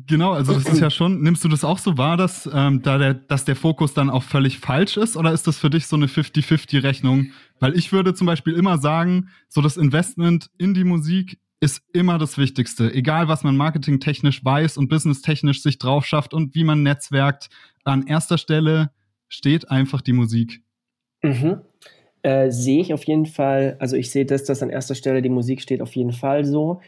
[0.06, 2.98] Genau, also das ist ja schon, nimmst du das auch so wahr, dass, ähm, da
[2.98, 5.96] der, dass der Fokus dann auch völlig falsch ist oder ist das für dich so
[5.96, 7.30] eine 50-50-Rechnung?
[7.58, 12.18] Weil ich würde zum Beispiel immer sagen, so das Investment in die Musik ist immer
[12.18, 12.92] das Wichtigste.
[12.92, 17.50] Egal, was man marketingtechnisch weiß und businesstechnisch sich drauf schafft und wie man netzwerkt,
[17.84, 18.90] an erster Stelle
[19.28, 20.62] steht einfach die Musik.
[21.22, 21.60] Mhm.
[22.22, 25.30] Äh, sehe ich auf jeden Fall, also ich sehe das, dass an erster Stelle die
[25.30, 26.80] Musik steht, auf jeden Fall so.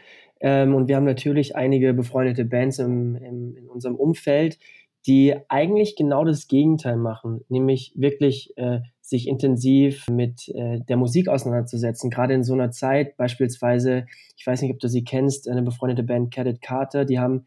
[0.43, 4.59] Ähm, und wir haben natürlich einige befreundete Bands im, im, in unserem Umfeld,
[5.07, 11.29] die eigentlich genau das Gegenteil machen, nämlich wirklich äh, sich intensiv mit äh, der Musik
[11.29, 12.09] auseinanderzusetzen.
[12.09, 14.05] Gerade in so einer Zeit, beispielsweise,
[14.37, 17.45] ich weiß nicht, ob du sie kennst, eine befreundete Band Cadet Carter, die haben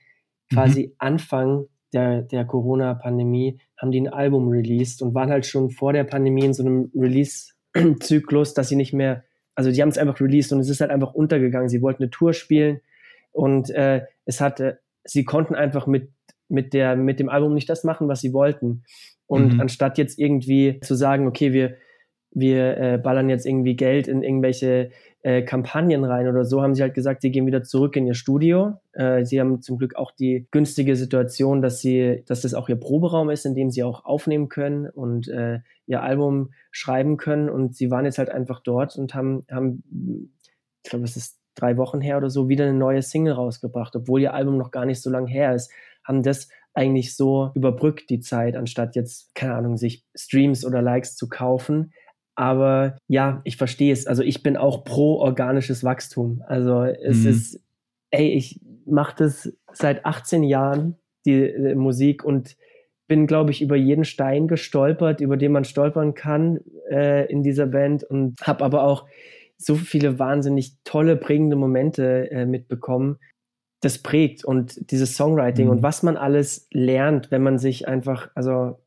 [0.51, 0.93] quasi mhm.
[0.99, 6.05] Anfang der, der Corona-Pandemie, haben die ein Album released und waren halt schon vor der
[6.05, 9.23] Pandemie in so einem Release-Zyklus, dass sie nicht mehr
[9.57, 11.71] also die haben es einfach released und es ist halt einfach untergegangen.
[11.71, 12.81] Sie wollten eine Tour spielen
[13.37, 16.11] und äh, es hatte, sie konnten einfach mit
[16.49, 18.85] mit der mit dem Album nicht das machen, was sie wollten.
[19.27, 19.61] Und mhm.
[19.61, 21.77] anstatt jetzt irgendwie zu sagen, okay, wir
[22.31, 24.91] wir äh, ballern jetzt irgendwie Geld in irgendwelche
[25.23, 28.15] äh, Kampagnen rein oder so, haben sie halt gesagt, sie gehen wieder zurück in ihr
[28.15, 28.75] Studio.
[28.93, 32.77] Äh, sie haben zum Glück auch die günstige Situation, dass sie, dass das auch ihr
[32.77, 37.51] Proberaum ist, in dem sie auch aufnehmen können und äh, ihr Album schreiben können.
[37.51, 39.83] Und sie waren jetzt halt einfach dort und haben, haben
[40.83, 44.21] ich glaube, es ist drei Wochen her oder so, wieder eine neue Single rausgebracht, obwohl
[44.21, 45.73] ihr Album noch gar nicht so lange her ist,
[46.05, 51.17] haben das eigentlich so überbrückt, die Zeit, anstatt jetzt, keine Ahnung, sich Streams oder Likes
[51.17, 51.93] zu kaufen
[52.37, 54.07] aber ja, ich verstehe es.
[54.07, 56.43] Also ich bin auch pro organisches Wachstum.
[56.47, 57.31] Also es mhm.
[57.31, 57.61] ist,
[58.11, 62.57] ey, ich mache das seit 18 Jahren, die, die Musik, und
[63.09, 67.67] bin, glaube ich, über jeden Stein gestolpert, über den man stolpern kann äh, in dieser
[67.67, 69.07] Band und habe aber auch
[69.59, 73.19] so viele wahnsinnig tolle, prägende Momente äh, mitbekommen.
[73.81, 75.71] Das prägt und dieses Songwriting mhm.
[75.73, 78.79] und was man alles lernt, wenn man sich einfach, also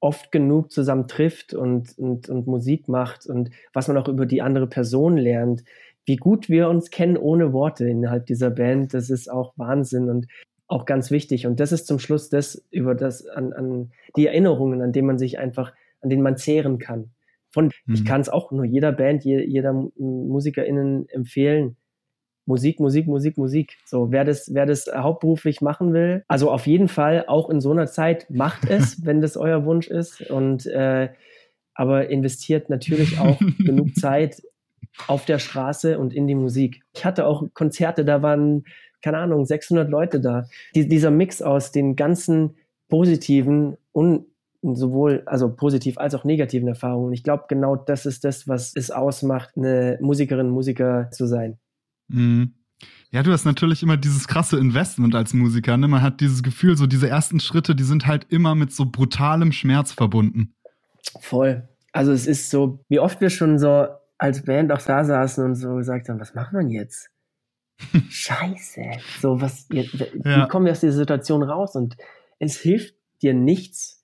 [0.00, 4.40] oft genug zusammen trifft und, und, und Musik macht und was man auch über die
[4.40, 5.62] andere Person lernt,
[6.06, 10.26] wie gut wir uns kennen ohne Worte innerhalb dieser Band, das ist auch Wahnsinn und
[10.66, 11.46] auch ganz wichtig.
[11.46, 15.18] Und das ist zum Schluss das, über das, an, an die Erinnerungen, an denen man
[15.18, 17.10] sich einfach, an denen man zehren kann.
[17.50, 17.94] Von, mhm.
[17.94, 21.76] ich kann es auch nur jeder Band, jeder MusikerInnen empfehlen,
[22.46, 23.76] Musik, Musik, Musik, Musik.
[23.86, 27.70] So, wer das, wer das hauptberuflich machen will, also auf jeden Fall auch in so
[27.70, 30.30] einer Zeit macht es, wenn das euer Wunsch ist.
[30.30, 31.10] Und äh,
[31.74, 34.42] aber investiert natürlich auch genug Zeit
[35.06, 36.82] auf der Straße und in die Musik.
[36.92, 38.64] Ich hatte auch Konzerte, da waren
[39.02, 40.46] keine Ahnung 600 Leute da.
[40.74, 42.56] Die, dieser Mix aus den ganzen
[42.88, 44.26] positiven und
[44.62, 47.12] sowohl also positiv als auch negativen Erfahrungen.
[47.12, 51.58] Ich glaube, genau das ist das, was es ausmacht, eine Musikerin, Musiker zu sein.
[52.08, 52.54] Mhm.
[53.12, 55.76] Ja, du hast natürlich immer dieses krasse Investment als Musiker.
[55.76, 55.88] Ne?
[55.88, 59.52] Man hat dieses Gefühl, so diese ersten Schritte, die sind halt immer mit so brutalem
[59.52, 60.54] Schmerz verbunden.
[61.20, 61.68] Voll.
[61.92, 65.54] Also es ist so, wie oft wir schon so als Band auch da saßen und
[65.56, 67.10] so gesagt haben, was wir denn jetzt?
[68.10, 68.82] Scheiße.
[69.20, 69.88] So, was, wie
[70.24, 70.46] ja.
[70.46, 71.74] kommen wir aus dieser Situation raus?
[71.74, 71.96] Und
[72.38, 73.99] es hilft dir nichts,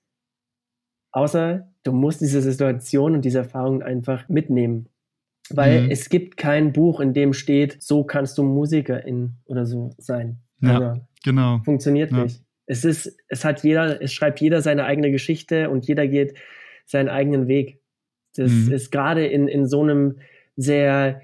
[1.17, 4.87] außer du musst diese Situation und diese Erfahrung einfach mitnehmen.
[5.49, 5.91] Weil mhm.
[5.91, 10.37] es gibt kein Buch, in dem steht, so kannst du Musikerin oder so sein.
[10.61, 11.61] Ja, also, genau.
[11.65, 12.23] Funktioniert ja.
[12.23, 12.43] nicht.
[12.67, 16.35] Es ist, es hat jeder, es schreibt jeder seine eigene Geschichte und jeder geht
[16.85, 17.81] seinen eigenen Weg.
[18.35, 18.71] Das mhm.
[18.73, 20.19] ist gerade in, in so einem
[20.55, 21.21] sehr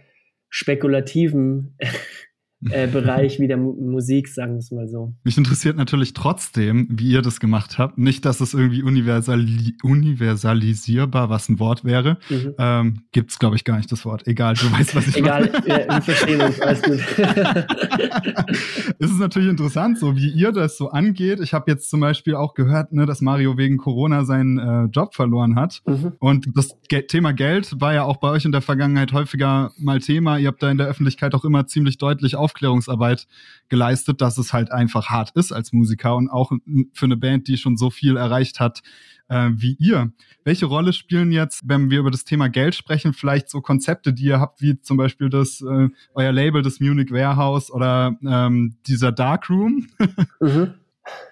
[0.49, 1.77] spekulativen
[2.71, 5.13] äh, Bereich wie der Mu Musik, sagen wir es mal so.
[5.23, 7.97] Mich interessiert natürlich trotzdem, wie ihr das gemacht habt.
[7.97, 12.17] Nicht, dass es irgendwie universali universalisierbar, was ein Wort wäre.
[12.29, 12.53] Mhm.
[12.57, 14.27] Ähm, Gibt es, glaube ich, gar nicht das Wort.
[14.27, 15.65] Egal, du weißt, was ich Egal, meine.
[15.65, 16.99] Egal, wir verstehen uns, alles gut.
[18.99, 21.39] es ist natürlich interessant, so wie ihr das so angeht.
[21.41, 25.15] Ich habe jetzt zum Beispiel auch gehört, ne, dass Mario wegen Corona seinen äh, Job
[25.15, 25.81] verloren hat.
[25.85, 26.13] Mhm.
[26.19, 29.99] Und das Ge Thema Geld war ja auch bei euch in der Vergangenheit häufiger mal
[29.99, 30.37] Thema.
[30.37, 33.27] Ihr habt da in der Öffentlichkeit auch immer ziemlich deutlich auf Aufklärungsarbeit
[33.69, 36.51] geleistet, dass es halt einfach hart ist als Musiker und auch
[36.93, 38.81] für eine Band, die schon so viel erreicht hat
[39.29, 40.11] äh, wie ihr.
[40.43, 44.25] Welche Rolle spielen jetzt, wenn wir über das Thema Geld sprechen, vielleicht so Konzepte, die
[44.25, 49.11] ihr habt, wie zum Beispiel das äh, euer Label, das Munich Warehouse oder ähm, dieser
[49.11, 49.87] Darkroom?
[50.39, 50.73] mhm.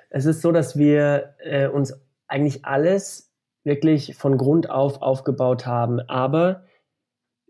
[0.10, 1.94] Es ist so, dass wir äh, uns
[2.28, 3.32] eigentlich alles
[3.64, 6.66] wirklich von Grund auf aufgebaut haben, aber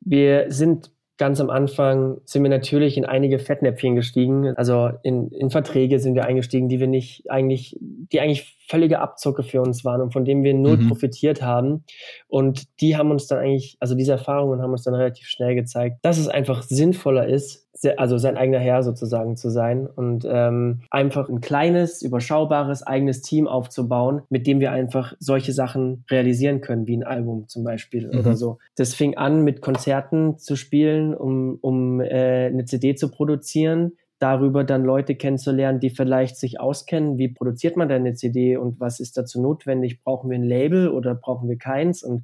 [0.02, 4.58] wir sind ganz am Anfang sind wir natürlich in einige Fettnäpfchen gestiegen.
[4.58, 9.44] Also in, in Verträge sind wir eingestiegen, die wir nicht eigentlich, die eigentlich völlige Abzocke
[9.44, 10.88] für uns waren und von denen wir null mhm.
[10.88, 11.84] profitiert haben.
[12.28, 16.00] Und die haben uns dann eigentlich, also diese Erfahrungen haben uns dann relativ schnell gezeigt,
[16.02, 21.30] dass es einfach sinnvoller ist, also sein eigener Herr sozusagen zu sein und ähm, einfach
[21.30, 26.98] ein kleines, überschaubares eigenes Team aufzubauen, mit dem wir einfach solche Sachen realisieren können, wie
[26.98, 28.20] ein Album zum Beispiel mhm.
[28.20, 28.60] oder so.
[28.76, 34.64] Das fing an mit Konzerten zu spielen, um, um äh, eine CD zu produzieren darüber
[34.64, 39.00] dann Leute kennenzulernen, die vielleicht sich auskennen, wie produziert man denn eine CD und was
[39.00, 40.04] ist dazu notwendig?
[40.04, 42.04] Brauchen wir ein Label oder brauchen wir keins?
[42.04, 42.24] Und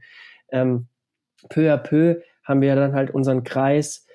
[0.52, 0.89] ähm,
[1.50, 4.07] peu à peu haben wir dann halt unseren Kreis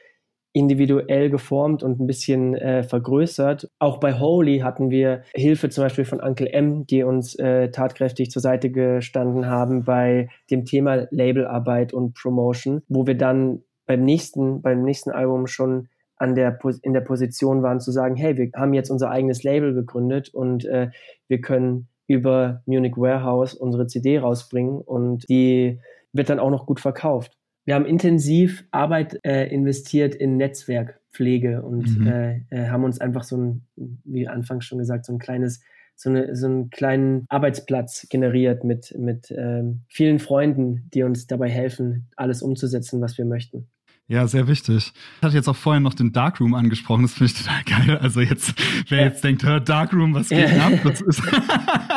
[0.52, 3.70] individuell geformt und ein bisschen äh, vergrößert.
[3.78, 8.30] Auch bei Holy hatten wir Hilfe zum Beispiel von Uncle M, die uns äh, tatkräftig
[8.30, 14.62] zur Seite gestanden haben bei dem Thema Labelarbeit und Promotion, wo wir dann beim nächsten,
[14.62, 18.74] beim nächsten Album schon an der, in der Position waren zu sagen, hey, wir haben
[18.74, 20.90] jetzt unser eigenes Label gegründet und äh,
[21.28, 25.80] wir können über Munich Warehouse unsere CD rausbringen und die
[26.12, 27.36] wird dann auch noch gut verkauft.
[27.64, 32.06] Wir haben intensiv Arbeit äh, investiert in Netzwerkpflege und mhm.
[32.06, 35.62] äh, äh haben uns einfach so ein, wie anfangs schon gesagt, so ein kleines
[35.94, 41.48] so, eine, so einen kleinen Arbeitsplatz generiert mit, mit ähm, vielen Freunden, die uns dabei
[41.48, 43.68] helfen, alles umzusetzen, was wir möchten.
[44.08, 44.92] Ja, sehr wichtig.
[45.16, 47.98] Ich hatte jetzt auch vorhin noch den Darkroom angesprochen, das finde ich total geil.
[47.98, 48.54] Also jetzt,
[48.88, 49.04] wer ja.
[49.06, 50.66] jetzt denkt, hör, Darkroom, was geht ja.
[50.66, 50.72] ab?
[50.84, 51.22] Das ist,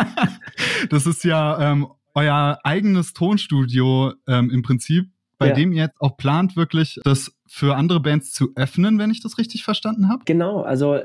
[0.89, 5.54] das ist ja ähm, euer eigenes Tonstudio ähm, im Prinzip, bei ja.
[5.54, 9.38] dem ihr jetzt auch plant, wirklich das für andere Bands zu öffnen, wenn ich das
[9.38, 10.24] richtig verstanden habe.
[10.26, 11.00] Genau, also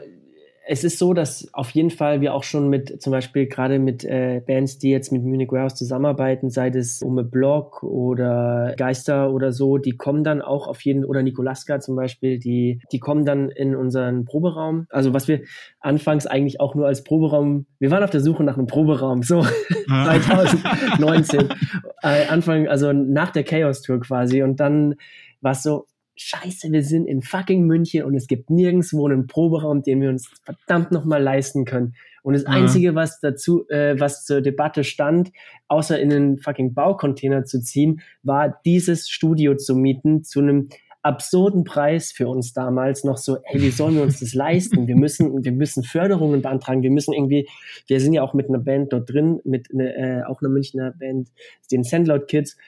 [0.66, 4.04] es ist so, dass auf jeden Fall wir auch schon mit, zum Beispiel gerade mit
[4.04, 9.52] äh, Bands, die jetzt mit Munich Warehouse zusammenarbeiten, sei es Ume Block oder Geister oder
[9.52, 13.48] so, die kommen dann auch auf jeden, oder Nikolaska zum Beispiel, die, die kommen dann
[13.48, 14.86] in unseren Proberaum.
[14.90, 15.40] Also was wir
[15.80, 19.42] anfangs eigentlich auch nur als Proberaum, wir waren auf der Suche nach einem Proberaum, so
[19.86, 21.48] 2019.
[22.02, 24.42] äh, Anfang, also nach der Chaos Tour quasi.
[24.42, 24.96] Und dann
[25.40, 25.86] war es so,
[26.20, 30.28] scheiße, wir sind in fucking München und es gibt nirgendwo einen Proberaum, den wir uns
[30.44, 31.94] verdammt nochmal leisten können.
[32.22, 32.50] Und das mhm.
[32.50, 35.32] Einzige, was dazu, äh, was zur Debatte stand,
[35.68, 40.68] außer in einen fucking Baucontainer zu ziehen, war dieses Studio zu mieten zu einem
[41.02, 44.86] absurden Preis für uns damals noch so, ey, wie sollen wir uns das leisten?
[44.86, 47.48] Wir müssen, wir müssen Förderungen beantragen, wir müssen irgendwie,
[47.86, 50.92] wir sind ja auch mit einer Band dort drin, mit ne, äh, auch einer Münchner
[50.92, 51.30] Band,
[51.70, 52.58] den Sandlot Kids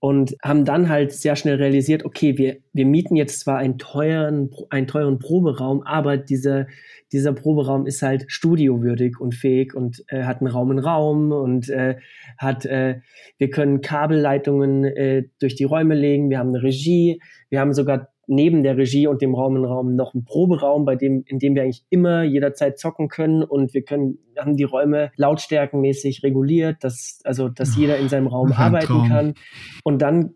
[0.00, 4.50] und haben dann halt sehr schnell realisiert, okay, wir, wir mieten jetzt zwar einen teuren,
[4.70, 6.66] einen teuren Proberaum, aber dieser,
[7.12, 11.68] dieser Proberaum ist halt studiowürdig und fähig und äh, hat einen Raum in Raum und
[11.68, 11.96] äh,
[12.38, 13.00] hat, äh,
[13.36, 18.08] wir können Kabelleitungen äh, durch die Räume legen, wir haben eine Regie, wir haben sogar
[18.30, 21.56] neben der Regie und dem Raum in Raum noch einen Proberaum, bei dem, in dem
[21.56, 27.20] wir eigentlich immer jederzeit zocken können und wir können, haben die Räume lautstärkenmäßig reguliert, dass,
[27.24, 29.08] also, dass jeder in seinem Raum arbeiten Traum.
[29.08, 29.34] kann.
[29.82, 30.34] Und dann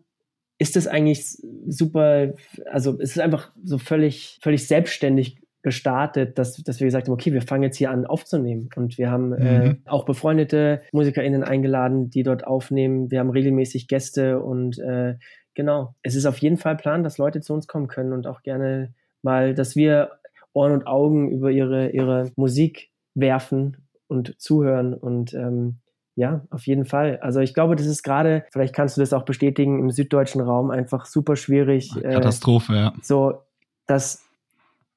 [0.59, 2.35] ist es eigentlich super,
[2.71, 7.33] also es ist einfach so völlig, völlig selbstständig gestartet, dass, dass wir gesagt haben, okay,
[7.33, 8.69] wir fangen jetzt hier an aufzunehmen.
[8.75, 9.71] Und wir haben äh, mhm.
[9.71, 13.11] äh, auch befreundete MusikerInnen eingeladen, die dort aufnehmen.
[13.11, 15.15] Wir haben regelmäßig Gäste und äh,
[15.55, 18.43] genau, es ist auf jeden Fall Plan, dass Leute zu uns kommen können und auch
[18.43, 20.11] gerne mal, dass wir
[20.53, 23.77] Ohren und Augen über ihre, ihre Musik werfen
[24.09, 25.79] und zuhören und ähm,
[26.17, 27.19] ja, auf jeden Fall.
[27.23, 30.71] Also ich glaube, das ist gerade, vielleicht kannst du das auch bestätigen, im süddeutschen Raum
[30.71, 31.91] einfach super schwierig.
[31.97, 32.93] Äh, Katastrophe, äh, ja.
[33.03, 33.43] So,
[33.87, 34.25] dass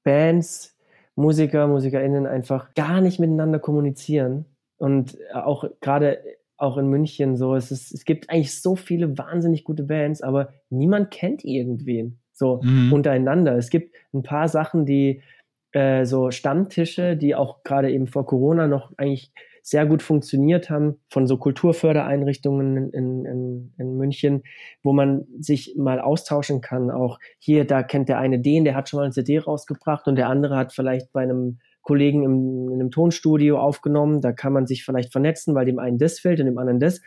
[0.04, 0.76] Bands,
[1.15, 4.46] Musiker, MusikerInnen einfach gar nicht miteinander kommunizieren
[4.78, 6.20] und auch gerade
[6.58, 7.56] auch in München so.
[7.56, 12.62] Es, ist, es gibt eigentlich so viele wahnsinnig gute Bands, aber niemand kennt irgendwen so
[12.63, 12.93] mhm.
[12.93, 13.58] untereinander.
[13.58, 15.22] Es gibt ein paar Sachen, die
[15.72, 19.32] äh, so Stammtische, die auch gerade eben vor Corona noch eigentlich
[19.67, 24.43] sehr gut funktioniert haben, von so Kulturfördereinrichtungen in, in, in München,
[24.82, 26.89] wo man sich mal austauschen kann.
[26.89, 30.15] Auch hier, da kennt der eine den, der hat schon mal ein CD rausgebracht und
[30.15, 34.19] der andere hat vielleicht bei einem Kollegen im, in einem Tonstudio aufgenommen.
[34.19, 37.02] Da kann man sich vielleicht vernetzen, weil dem einen das fällt und dem anderen das.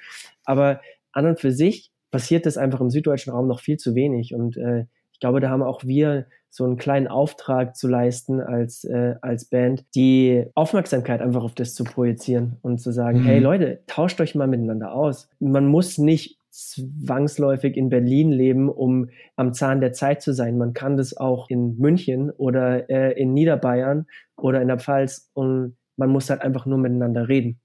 [0.46, 0.80] Aber
[1.12, 4.34] an und für sich passiert das einfach im süddeutschen Raum noch viel zu wenig.
[4.34, 8.84] Und äh, ich glaube, da haben auch wir so einen kleinen Auftrag zu leisten als,
[8.84, 13.24] äh, als Band, die Aufmerksamkeit einfach auf das zu projizieren und zu sagen, mhm.
[13.24, 15.28] hey Leute, tauscht euch mal miteinander aus.
[15.40, 20.58] Man muss nicht zwangsläufig in Berlin leben, um am Zahn der Zeit zu sein.
[20.58, 24.06] Man kann das auch in München oder äh, in Niederbayern
[24.42, 27.60] oder in der Pfalz und man muss halt einfach nur miteinander reden.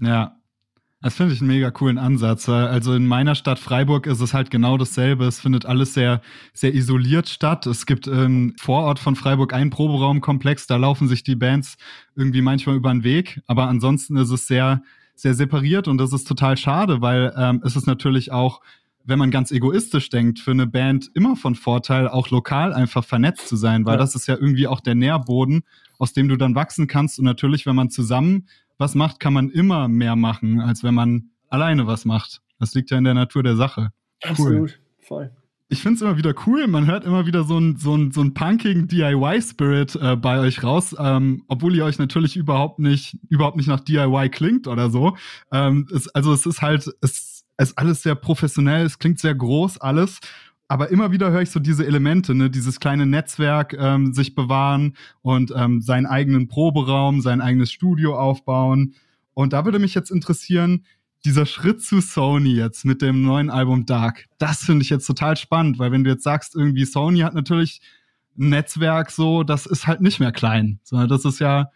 [0.00, 0.36] Ja,
[1.04, 2.48] das finde ich einen mega coolen Ansatz.
[2.48, 5.26] Also in meiner Stadt Freiburg ist es halt genau dasselbe.
[5.26, 6.22] Es findet alles sehr,
[6.54, 7.66] sehr isoliert statt.
[7.66, 11.76] Es gibt im Vorort von Freiburg einen Proberaumkomplex, da laufen sich die Bands
[12.16, 13.42] irgendwie manchmal über den Weg.
[13.46, 14.82] Aber ansonsten ist es sehr,
[15.14, 18.62] sehr separiert und das ist total schade, weil ähm, es ist natürlich auch
[19.06, 23.48] wenn man ganz egoistisch denkt, für eine Band immer von Vorteil, auch lokal einfach vernetzt
[23.48, 23.98] zu sein, weil ja.
[23.98, 25.64] das ist ja irgendwie auch der Nährboden,
[25.98, 27.18] aus dem du dann wachsen kannst.
[27.18, 31.30] Und natürlich, wenn man zusammen was macht, kann man immer mehr machen, als wenn man
[31.48, 32.40] alleine was macht.
[32.58, 33.92] Das liegt ja in der Natur der Sache.
[34.24, 34.30] Cool.
[34.30, 35.30] Absolut, voll.
[35.68, 36.66] Ich finde es immer wieder cool.
[36.66, 40.94] Man hört immer wieder so einen so so ein punkigen DIY-Spirit äh, bei euch raus,
[40.98, 45.16] ähm, obwohl ihr euch natürlich überhaupt nicht, überhaupt nicht nach DIY klingt oder so.
[45.50, 49.78] Ähm, es, also es ist halt, es ist alles sehr professionell, es klingt sehr groß
[49.78, 50.20] alles
[50.68, 54.96] aber immer wieder höre ich so diese Elemente, ne, dieses kleine Netzwerk ähm, sich bewahren
[55.22, 58.94] und ähm, seinen eigenen Proberaum, sein eigenes Studio aufbauen.
[59.34, 60.84] Und da würde mich jetzt interessieren,
[61.24, 65.36] dieser Schritt zu Sony jetzt mit dem neuen Album Dark, das finde ich jetzt total
[65.36, 67.80] spannend, weil wenn du jetzt sagst, irgendwie Sony hat natürlich
[68.38, 71.70] ein Netzwerk so, das ist halt nicht mehr klein, sondern das ist ja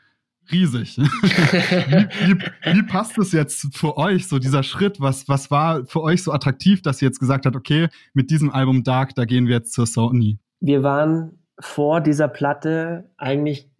[0.50, 0.98] riesig.
[0.98, 5.00] wie, wie, wie, passt es jetzt für euch, so dieser Schritt?
[5.00, 8.50] Was, was war für euch so attraktiv, dass ihr jetzt gesagt habt, okay, mit diesem
[8.50, 10.38] Album Dark, da gehen wir jetzt zur Sony?
[10.60, 13.70] Wir waren vor dieser Platte eigentlich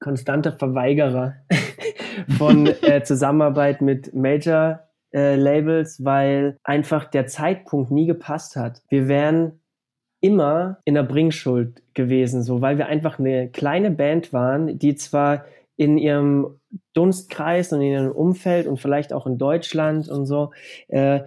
[0.00, 1.34] konstante Verweigerer
[2.38, 4.80] von äh, Zusammenarbeit mit Major
[5.12, 8.82] äh, Labels, weil einfach der Zeitpunkt nie gepasst hat.
[8.88, 9.60] Wir wären
[10.20, 15.44] immer in der Bringschuld gewesen, so weil wir einfach eine kleine Band waren, die zwar
[15.80, 16.60] in ihrem
[16.92, 20.50] Dunstkreis und in ihrem Umfeld und vielleicht auch in Deutschland und so
[20.88, 21.20] äh,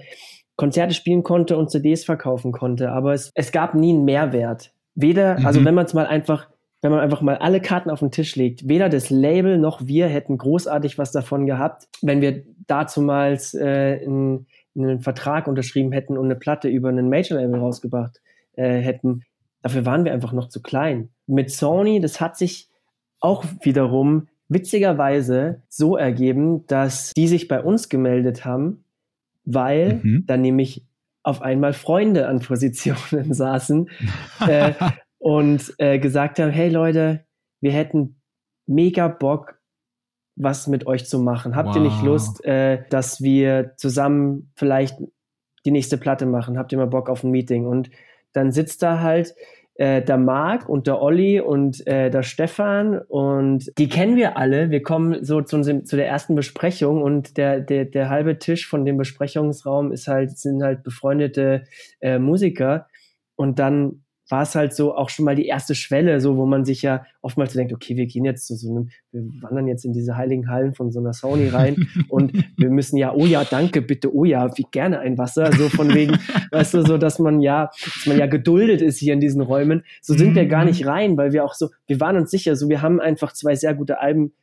[0.57, 2.91] Konzerte spielen konnte und CDs verkaufen konnte.
[2.91, 4.71] Aber es, es gab nie einen Mehrwert.
[4.93, 5.45] Weder, mhm.
[5.47, 6.49] also wenn man es mal einfach,
[6.83, 10.05] wenn man einfach mal alle Karten auf den Tisch legt, weder das Label noch wir
[10.05, 16.25] hätten großartig was davon gehabt, wenn wir dazumals äh, einen, einen Vertrag unterschrieben hätten und
[16.25, 18.21] eine Platte über einen Major-Label rausgebracht
[18.55, 19.23] äh, hätten.
[19.63, 21.09] Dafür waren wir einfach noch zu klein.
[21.25, 22.69] Mit Sony, das hat sich
[23.19, 28.83] auch wiederum witzigerweise so ergeben, dass die sich bei uns gemeldet haben,
[29.45, 30.25] weil mhm.
[30.27, 30.85] dann nämlich
[31.23, 33.89] auf einmal Freunde an Positionen saßen
[34.47, 34.73] äh,
[35.17, 37.25] und äh, gesagt haben, hey Leute,
[37.61, 38.19] wir hätten
[38.67, 39.59] mega Bock,
[40.35, 41.55] was mit euch zu machen.
[41.55, 41.75] Habt wow.
[41.77, 44.97] ihr nicht Lust, äh, dass wir zusammen vielleicht
[45.65, 46.57] die nächste Platte machen?
[46.57, 47.65] Habt ihr mal Bock auf ein Meeting?
[47.65, 47.89] Und
[48.33, 49.35] dann sitzt da halt
[49.75, 54.69] äh, der Marc und der Olli und äh, der Stefan und die kennen wir alle.
[54.69, 58.85] Wir kommen so zu, zu der ersten Besprechung und der, der, der halbe Tisch von
[58.85, 61.63] dem Besprechungsraum ist halt, sind halt befreundete
[62.01, 62.87] äh, Musiker
[63.35, 66.63] und dann war es halt so auch schon mal die erste Schwelle, so wo man
[66.65, 69.93] sich ja oftmals denkt, okay, wir gehen jetzt zu so einem, wir wandern jetzt in
[69.93, 73.81] diese heiligen Hallen von so einer Sony rein und wir müssen ja, oh ja, danke,
[73.81, 76.17] bitte, oh ja, wie gerne ein Wasser, so von wegen,
[76.51, 79.83] weißt du, so, dass man ja, dass man ja geduldet ist hier in diesen Räumen.
[80.01, 82.69] So sind wir gar nicht rein, weil wir auch so, wir waren uns sicher, so,
[82.69, 84.33] wir haben einfach zwei sehr gute Alben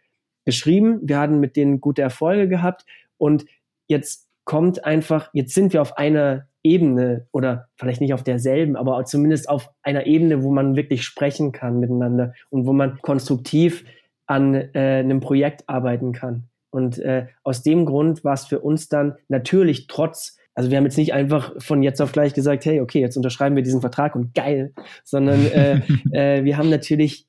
[0.44, 2.84] geschrieben, wir hatten mit denen gute Erfolge gehabt
[3.16, 3.44] und
[3.88, 9.04] jetzt kommt einfach, jetzt sind wir auf einer Ebene oder vielleicht nicht auf derselben, aber
[9.04, 13.84] zumindest auf einer Ebene, wo man wirklich sprechen kann miteinander und wo man konstruktiv
[14.26, 16.44] an äh, einem Projekt arbeiten kann.
[16.70, 20.84] Und äh, aus dem Grund war es für uns dann natürlich trotz, also wir haben
[20.84, 24.14] jetzt nicht einfach von jetzt auf gleich gesagt, hey, okay, jetzt unterschreiben wir diesen Vertrag
[24.14, 25.80] und geil, sondern äh,
[26.12, 27.26] äh, wir haben natürlich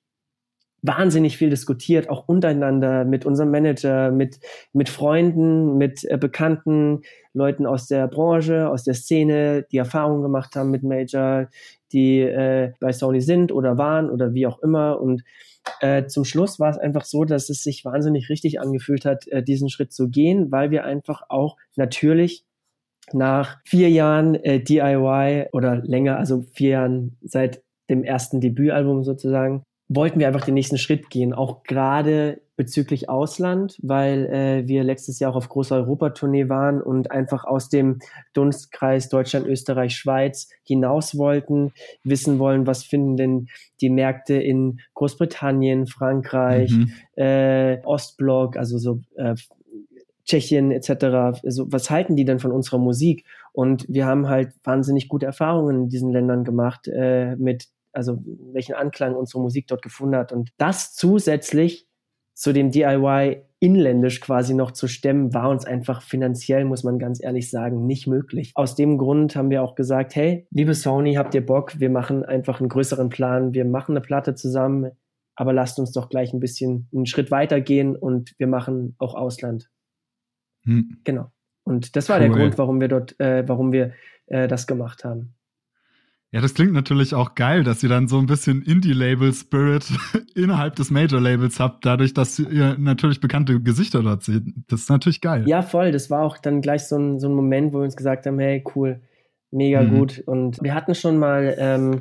[0.81, 4.39] wahnsinnig viel diskutiert, auch untereinander mit unserem Manager, mit,
[4.73, 7.01] mit Freunden, mit äh, Bekannten,
[7.33, 11.49] Leuten aus der Branche, aus der Szene, die Erfahrungen gemacht haben mit Major,
[11.91, 14.99] die äh, bei Sony sind oder waren oder wie auch immer.
[14.99, 15.23] Und
[15.81, 19.43] äh, zum Schluss war es einfach so, dass es sich wahnsinnig richtig angefühlt hat, äh,
[19.43, 22.45] diesen Schritt zu gehen, weil wir einfach auch natürlich
[23.13, 29.63] nach vier Jahren äh, DIY oder länger, also vier Jahren seit dem ersten Debütalbum sozusagen,
[29.93, 35.19] wollten wir einfach den nächsten Schritt gehen, auch gerade bezüglich Ausland, weil äh, wir letztes
[35.19, 37.99] Jahr auch auf großer Europatournee waren und einfach aus dem
[38.33, 41.73] Dunstkreis Deutschland, Österreich, Schweiz hinaus wollten,
[42.03, 43.47] wissen wollen, was finden denn
[43.81, 46.93] die Märkte in Großbritannien, Frankreich, mhm.
[47.15, 49.35] äh, Ostblock, also so äh,
[50.23, 51.43] Tschechien etc.
[51.43, 53.25] Also, was halten die denn von unserer Musik?
[53.51, 58.23] Und wir haben halt wahnsinnig gute Erfahrungen in diesen Ländern gemacht äh, mit also
[58.53, 60.31] welchen Anklang unsere Musik dort gefunden hat.
[60.31, 61.87] Und das zusätzlich
[62.33, 67.23] zu dem DIY inländisch quasi noch zu stemmen, war uns einfach finanziell, muss man ganz
[67.23, 68.51] ehrlich sagen, nicht möglich.
[68.55, 71.79] Aus dem Grund haben wir auch gesagt, hey, liebe Sony, habt ihr Bock?
[71.79, 73.53] Wir machen einfach einen größeren Plan.
[73.53, 74.91] Wir machen eine Platte zusammen,
[75.35, 79.13] aber lasst uns doch gleich ein bisschen einen Schritt weiter gehen und wir machen auch
[79.13, 79.69] Ausland.
[80.63, 80.97] Hm.
[81.03, 81.31] Genau.
[81.63, 82.27] Und das war cool.
[82.27, 83.93] der Grund, warum wir dort, äh, warum wir
[84.25, 85.35] äh, das gemacht haben.
[86.33, 89.85] Ja, das klingt natürlich auch geil, dass ihr dann so ein bisschen Indie-Label-Spirit
[90.35, 94.43] innerhalb des Major-Labels habt, dadurch, dass ihr natürlich bekannte Gesichter dort seht.
[94.69, 95.43] Das ist natürlich geil.
[95.45, 95.91] Ja, voll.
[95.91, 98.39] Das war auch dann gleich so ein, so ein Moment, wo wir uns gesagt haben,
[98.39, 99.01] hey, cool,
[99.51, 99.97] mega mhm.
[99.97, 100.23] gut.
[100.25, 101.97] Und wir hatten schon mal, ähm,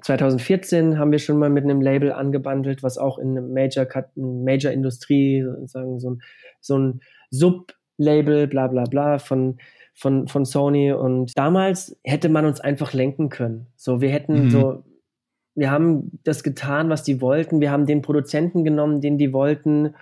[0.00, 5.42] 2014 haben wir schon mal mit einem Label angebandelt, was auch in Major, Major Industrie,
[5.42, 6.22] sozusagen so ein,
[6.60, 7.00] so ein
[7.30, 9.58] Sub-Label, bla bla bla, von
[10.00, 10.92] von, von Sony.
[10.92, 13.66] Und damals hätte man uns einfach lenken können.
[13.76, 14.50] So, wir hätten mhm.
[14.50, 14.84] so,
[15.54, 17.60] wir haben das getan, was die wollten.
[17.60, 19.94] Wir haben den Produzenten genommen, den die wollten.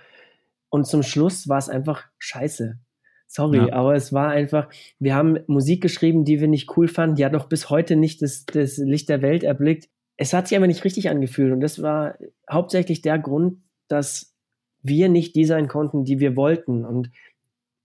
[0.69, 2.79] Und zum Schluss war es einfach scheiße.
[3.27, 3.73] Sorry, ja.
[3.73, 4.69] aber es war einfach,
[4.99, 7.17] wir haben Musik geschrieben, die wir nicht cool fanden.
[7.17, 9.89] Die hat noch bis heute nicht das, das Licht der Welt erblickt.
[10.15, 11.51] Es hat sich aber nicht richtig angefühlt.
[11.51, 12.15] Und das war
[12.49, 13.57] hauptsächlich der Grund,
[13.89, 14.33] dass
[14.81, 16.85] wir nicht die sein konnten, die wir wollten.
[16.85, 17.11] Und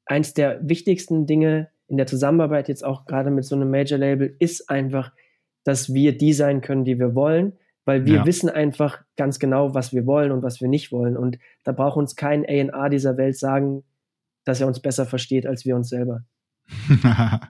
[0.07, 4.69] eins der wichtigsten Dinge in der Zusammenarbeit jetzt auch gerade mit so einem Major-Label ist
[4.69, 5.13] einfach,
[5.63, 7.53] dass wir die sein können, die wir wollen,
[7.85, 8.27] weil wir ja.
[8.27, 11.17] wissen einfach ganz genau, was wir wollen und was wir nicht wollen.
[11.17, 13.85] Und da braucht uns kein A&A dieser Welt sagen,
[14.45, 16.25] dass er uns besser versteht als wir uns selber.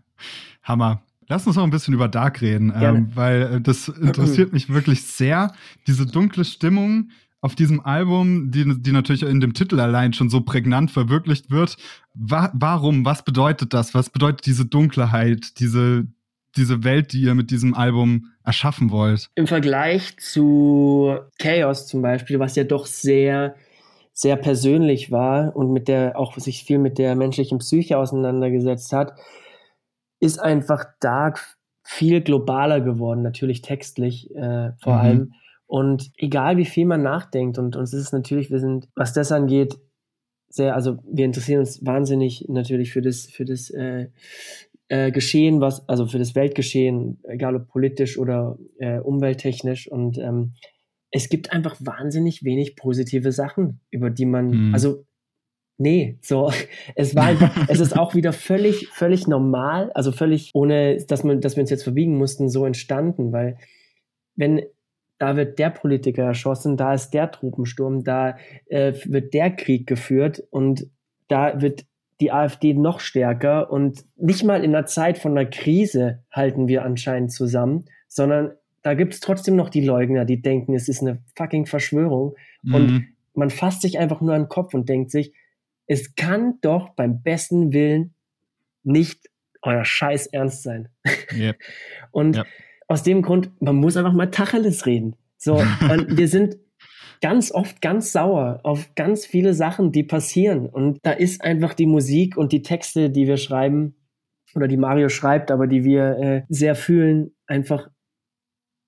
[0.62, 1.00] Hammer.
[1.26, 5.04] Lass uns noch ein bisschen über Dark reden, ähm, weil äh, das interessiert mich wirklich
[5.04, 5.54] sehr.
[5.86, 7.12] Diese dunkle Stimmung,
[7.44, 11.76] auf diesem Album, die, die natürlich in dem Titel allein schon so prägnant verwirklicht wird.
[12.14, 13.04] Wa warum?
[13.04, 13.92] Was bedeutet das?
[13.92, 16.06] Was bedeutet diese Dunkelheit, diese,
[16.56, 19.28] diese Welt, die ihr mit diesem Album erschaffen wollt?
[19.34, 23.56] Im Vergleich zu Chaos zum Beispiel, was ja doch sehr,
[24.14, 29.18] sehr persönlich war und mit der auch sich viel mit der menschlichen Psyche auseinandergesetzt hat,
[30.18, 35.00] ist einfach Dark viel globaler geworden, natürlich textlich äh, vor mhm.
[35.00, 35.34] allem
[35.74, 39.32] und egal wie viel man nachdenkt, und uns ist es natürlich, wir sind, was das
[39.32, 39.76] angeht,
[40.48, 44.06] sehr, also wir interessieren uns wahnsinnig natürlich für das, für das äh,
[44.86, 49.90] äh, Geschehen, was, also für das Weltgeschehen, egal ob politisch oder äh, umwelttechnisch.
[49.90, 50.52] Und ähm,
[51.10, 54.74] es gibt einfach wahnsinnig wenig positive Sachen, über die man, mhm.
[54.74, 55.04] also
[55.76, 56.52] Nee, so,
[56.94, 61.40] es war einfach, es ist auch wieder völlig, völlig normal, also völlig ohne, dass man,
[61.40, 63.58] dass wir uns jetzt verbiegen mussten, so entstanden, weil
[64.36, 64.62] wenn
[65.24, 70.42] da wird der Politiker erschossen, da ist der Trupensturm, da äh, wird der Krieg geführt
[70.50, 70.86] und
[71.28, 71.86] da wird
[72.20, 76.84] die AfD noch stärker und nicht mal in einer Zeit von einer Krise halten wir
[76.84, 78.52] anscheinend zusammen, sondern
[78.82, 82.74] da gibt es trotzdem noch die Leugner, die denken, es ist eine fucking Verschwörung mhm.
[82.74, 85.32] und man fasst sich einfach nur an den Kopf und denkt sich,
[85.86, 88.12] es kann doch beim besten Willen
[88.82, 89.30] nicht
[89.62, 90.90] euer Scheiß ernst sein.
[91.34, 91.56] Yep.
[92.10, 92.46] und yep
[92.88, 95.16] aus dem Grund, man muss einfach mal Tacheles reden.
[95.36, 95.54] So,
[95.90, 96.58] und wir sind
[97.20, 100.66] ganz oft ganz sauer auf ganz viele Sachen, die passieren.
[100.66, 103.96] Und da ist einfach die Musik und die Texte, die wir schreiben
[104.54, 107.88] oder die Mario schreibt, aber die wir äh, sehr fühlen, einfach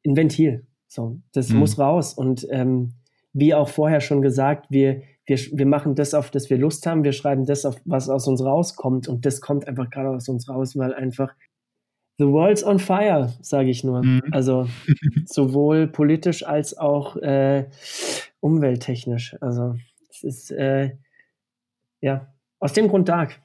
[0.06, 0.66] ein Ventil.
[0.86, 1.58] So, das mhm.
[1.58, 2.14] muss raus.
[2.14, 2.94] Und ähm,
[3.32, 7.04] wie auch vorher schon gesagt, wir, wir, wir machen das, auf das wir Lust haben.
[7.04, 9.08] Wir schreiben das, auf was aus uns rauskommt.
[9.08, 11.34] Und das kommt einfach gerade aus uns raus, weil einfach
[12.18, 14.02] The world's on fire, sage ich nur.
[14.02, 14.22] Mhm.
[14.30, 14.68] Also
[15.26, 17.68] sowohl politisch als auch äh,
[18.40, 19.36] umwelttechnisch.
[19.40, 19.76] Also
[20.10, 20.92] es ist äh,
[22.00, 23.40] ja aus dem Grund Dark.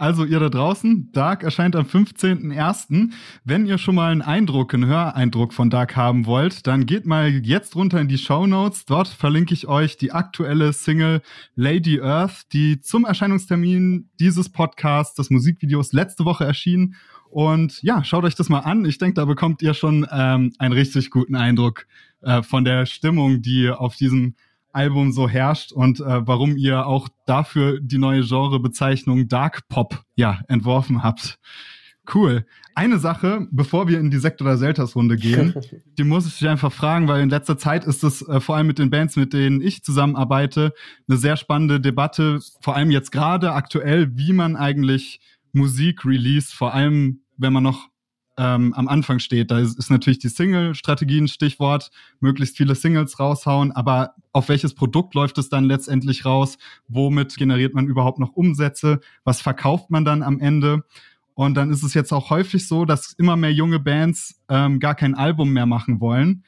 [0.00, 3.10] Also ihr da draußen, Dark erscheint am 15.01.
[3.44, 7.28] Wenn ihr schon mal einen Eindruck, einen Höreindruck von Dark haben wollt, dann geht mal
[7.28, 8.84] jetzt runter in die Show Notes.
[8.84, 11.20] Dort verlinke ich euch die aktuelle Single
[11.56, 16.94] Lady Earth, die zum Erscheinungstermin dieses Podcasts, des Musikvideos letzte Woche erschien
[17.30, 18.84] und ja, schaut euch das mal an.
[18.84, 21.86] Ich denke, da bekommt ihr schon ähm, einen richtig guten Eindruck
[22.22, 24.34] äh, von der Stimmung, die auf diesem
[24.72, 30.40] Album so herrscht und äh, warum ihr auch dafür die neue Genrebezeichnung Dark Pop ja
[30.48, 31.38] entworfen habt.
[32.14, 32.46] Cool.
[32.74, 35.54] Eine Sache, bevor wir in die Sekt- oder Selters-Runde gehen,
[35.98, 38.66] die muss ich dich einfach fragen, weil in letzter Zeit ist es äh, vor allem
[38.66, 40.72] mit den Bands, mit denen ich zusammenarbeite,
[41.08, 45.20] eine sehr spannende Debatte, vor allem jetzt gerade aktuell, wie man eigentlich
[45.58, 47.90] Musik release, vor allem wenn man noch
[48.38, 49.50] ähm, am Anfang steht.
[49.50, 51.90] Da ist, ist natürlich die Single-Strategie ein Stichwort,
[52.20, 56.56] möglichst viele Singles raushauen, aber auf welches Produkt läuft es dann letztendlich raus?
[56.86, 59.00] Womit generiert man überhaupt noch Umsätze?
[59.24, 60.84] Was verkauft man dann am Ende?
[61.34, 64.94] Und dann ist es jetzt auch häufig so, dass immer mehr junge Bands ähm, gar
[64.94, 66.44] kein Album mehr machen wollen,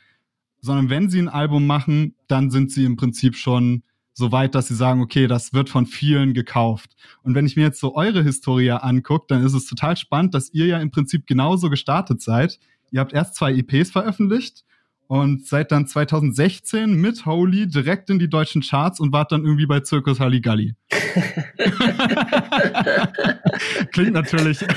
[0.61, 3.83] sondern wenn sie ein Album machen, dann sind sie im Prinzip schon
[4.13, 6.97] so weit, dass sie sagen, okay, das wird von vielen gekauft.
[7.23, 10.53] Und wenn ich mir jetzt so eure Historie angucke, dann ist es total spannend, dass
[10.53, 12.59] ihr ja im Prinzip genauso gestartet seid.
[12.91, 14.65] Ihr habt erst zwei EPs veröffentlicht
[15.07, 19.67] und seid dann 2016 mit Holy direkt in die deutschen Charts und wart dann irgendwie
[19.67, 20.75] bei Zirkus Halligalli.
[23.93, 24.65] Klingt natürlich.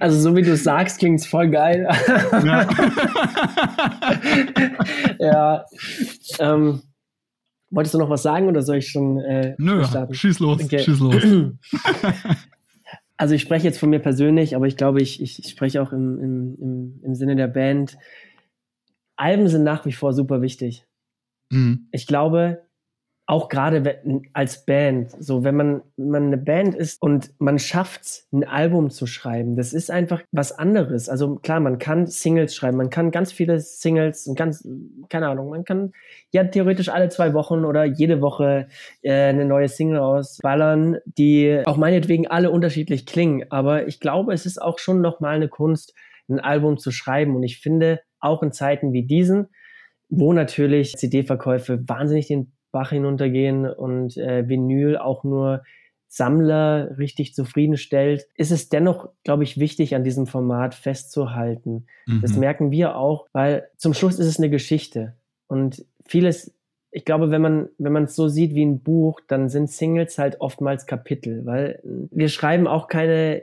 [0.00, 1.88] Also so wie du sagst, klingt es voll geil.
[2.44, 2.68] ja.
[5.18, 5.64] ja.
[6.38, 6.82] Ähm,
[7.76, 10.14] wolltest du noch was sagen oder soll ich schon äh, Nö, starten?
[10.14, 10.78] schieß los, okay.
[10.80, 11.22] schieß los.
[13.18, 15.90] Also ich spreche jetzt von mir persönlich, aber ich glaube, ich, ich, ich spreche auch
[15.92, 17.96] im, im, im, Sinne der Band.
[19.16, 20.86] Alben sind nach wie vor super wichtig.
[21.50, 21.88] Mhm.
[21.92, 22.65] Ich glaube,
[23.28, 24.00] auch gerade
[24.34, 28.90] als Band, so wenn man, wenn man eine Band ist und man schafft ein Album
[28.90, 31.08] zu schreiben, das ist einfach was anderes.
[31.08, 34.66] Also klar, man kann Singles schreiben, man kann ganz viele Singles und ganz,
[35.08, 35.92] keine Ahnung, man kann
[36.30, 38.68] ja theoretisch alle zwei Wochen oder jede Woche
[39.02, 43.46] äh, eine neue Single ausballern, die auch meinetwegen alle unterschiedlich klingen.
[43.50, 45.94] Aber ich glaube, es ist auch schon nochmal eine Kunst,
[46.28, 47.34] ein Album zu schreiben.
[47.34, 49.48] Und ich finde, auch in Zeiten wie diesen,
[50.08, 55.62] wo natürlich CD-Verkäufe wahnsinnig den Bach hinuntergehen und äh, Vinyl auch nur
[56.08, 61.86] Sammler richtig zufriedenstellt, ist es dennoch, glaube ich, wichtig, an diesem Format festzuhalten.
[62.06, 62.22] Mhm.
[62.22, 65.14] Das merken wir auch, weil zum Schluss ist es eine Geschichte.
[65.48, 66.54] Und vieles,
[66.90, 70.16] ich glaube, wenn man, wenn man es so sieht wie ein Buch, dann sind Singles
[70.16, 73.42] halt oftmals Kapitel, weil wir schreiben auch keine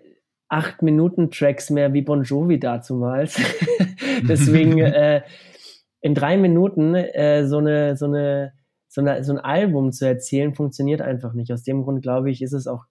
[0.50, 3.40] acht Minuten Tracks mehr wie Bon Jovi dazumals.
[4.28, 5.22] Deswegen äh,
[6.02, 8.54] in drei Minuten äh, so eine, so eine
[8.94, 11.52] so, eine, so ein Album zu erzählen, funktioniert einfach nicht.
[11.52, 12.86] Aus dem Grund glaube ich, ist es auch,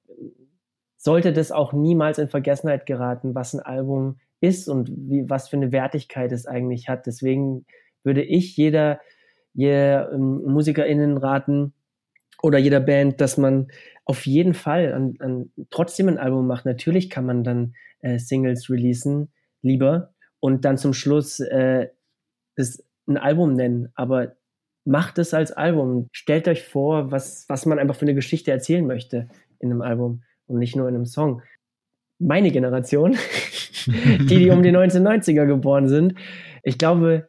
[0.96, 5.56] sollte das auch niemals in Vergessenheit geraten, was ein Album ist und wie, was für
[5.56, 7.06] eine Wertigkeit es eigentlich hat.
[7.06, 7.66] Deswegen
[8.02, 9.00] würde ich jeder,
[9.54, 11.72] jeder ähm, MusikerInnen raten
[12.42, 13.68] oder jeder Band, dass man
[14.04, 16.66] auf jeden Fall an, an, trotzdem ein Album macht.
[16.66, 19.30] Natürlich kann man dann äh, Singles releasen,
[19.60, 21.90] lieber, und dann zum Schluss äh,
[22.56, 23.92] das ein Album nennen.
[23.94, 24.34] Aber
[24.84, 26.08] macht es als Album.
[26.12, 29.28] Stellt euch vor, was, was man einfach für eine Geschichte erzählen möchte
[29.58, 31.42] in einem Album und nicht nur in einem Song.
[32.18, 33.16] Meine Generation,
[33.86, 36.14] die, die um die 1990er geboren sind,
[36.62, 37.28] ich glaube,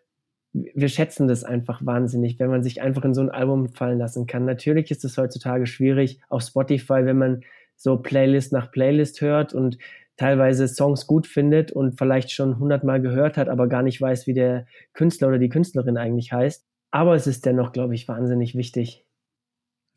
[0.53, 4.27] wir schätzen das einfach wahnsinnig, wenn man sich einfach in so ein Album fallen lassen
[4.27, 4.45] kann.
[4.45, 7.41] Natürlich ist es heutzutage schwierig auf Spotify, wenn man
[7.75, 9.79] so Playlist nach Playlist hört und
[10.15, 14.33] teilweise Songs gut findet und vielleicht schon hundertmal gehört hat, aber gar nicht weiß, wie
[14.33, 16.63] der Künstler oder die Künstlerin eigentlich heißt.
[16.93, 19.03] Aber es ist dennoch, glaube ich, wahnsinnig wichtig.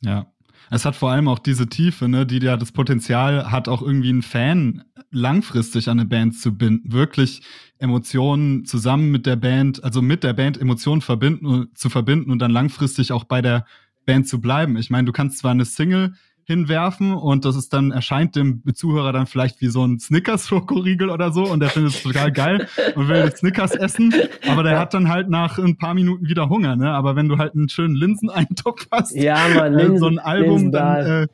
[0.00, 0.32] Ja.
[0.70, 4.08] Es hat vor allem auch diese Tiefe, ne, die ja das Potenzial hat, auch irgendwie
[4.08, 7.42] einen Fan langfristig an eine Band zu binden, wirklich
[7.78, 12.50] Emotionen zusammen mit der Band, also mit der Band Emotionen verbinden, zu verbinden und dann
[12.50, 13.66] langfristig auch bei der
[14.06, 14.78] Band zu bleiben.
[14.78, 16.14] Ich meine, du kannst zwar eine Single
[16.46, 21.10] hinwerfen und das ist dann erscheint dem Zuhörer dann vielleicht wie so ein Snickers Schokoriegel
[21.10, 24.14] oder so und der findet es total geil und will Snickers essen,
[24.48, 26.92] aber der hat dann halt nach ein paar Minuten wieder Hunger, ne?
[26.92, 30.70] Aber wenn du halt einen schönen Linseneintopf hast, ja, man, äh, Linsen, so ein Album,
[30.70, 31.26] dann äh,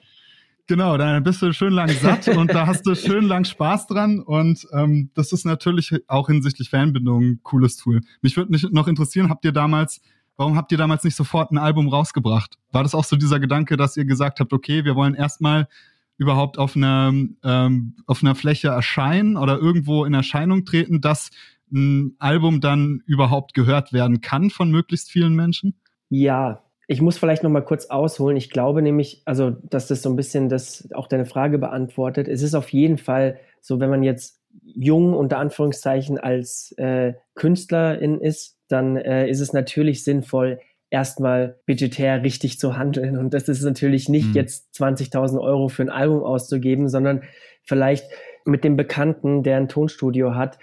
[0.66, 4.18] genau, dann bist du schön lang satt und da hast du schön lang Spaß dran
[4.18, 8.00] und ähm, das ist natürlich auch hinsichtlich Fanbindung ein cooles Tool.
[8.22, 10.00] Mich würde noch interessieren, habt ihr damals
[10.42, 12.58] Warum habt ihr damals nicht sofort ein Album rausgebracht?
[12.72, 15.68] War das auch so dieser Gedanke, dass ihr gesagt habt, okay, wir wollen erstmal
[16.16, 17.12] überhaupt auf einer,
[17.44, 21.30] ähm, auf einer Fläche erscheinen oder irgendwo in Erscheinung treten, dass
[21.72, 25.76] ein Album dann überhaupt gehört werden kann von möglichst vielen Menschen?
[26.08, 28.36] Ja, ich muss vielleicht noch mal kurz ausholen.
[28.36, 32.26] Ich glaube nämlich, also, dass das so ein bisschen das auch deine Frage beantwortet.
[32.26, 38.20] Es ist auf jeden Fall so, wenn man jetzt jung unter Anführungszeichen als äh, Künstlerin
[38.20, 40.60] ist, dann äh, ist es natürlich sinnvoll,
[40.90, 43.16] erstmal budgetär richtig zu handeln.
[43.16, 44.34] Und das ist natürlich nicht mhm.
[44.34, 47.22] jetzt 20.000 Euro für ein Album auszugeben, sondern
[47.62, 48.04] vielleicht
[48.44, 50.58] mit dem Bekannten, der ein Tonstudio hat,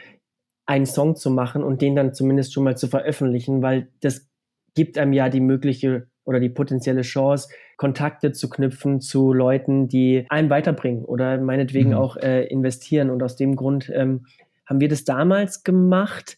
[0.67, 4.29] einen Song zu machen und den dann zumindest schon mal zu veröffentlichen, weil das
[4.75, 7.49] gibt einem ja die mögliche oder die potenzielle Chance,
[7.79, 11.95] Kontakte zu knüpfen zu Leuten, die einen weiterbringen oder meinetwegen mhm.
[11.95, 13.09] auch äh, investieren.
[13.09, 14.25] Und aus dem Grund ähm,
[14.65, 16.37] haben wir das damals gemacht,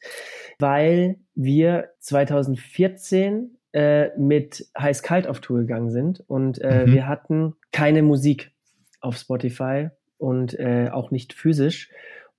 [0.60, 6.94] weil wir 2014 äh, mit Heiß-Kalt auf Tour gegangen sind und äh, mhm.
[6.94, 8.52] wir hatten keine Musik
[9.00, 9.90] auf Spotify
[10.20, 11.90] und äh, auch nicht physisch.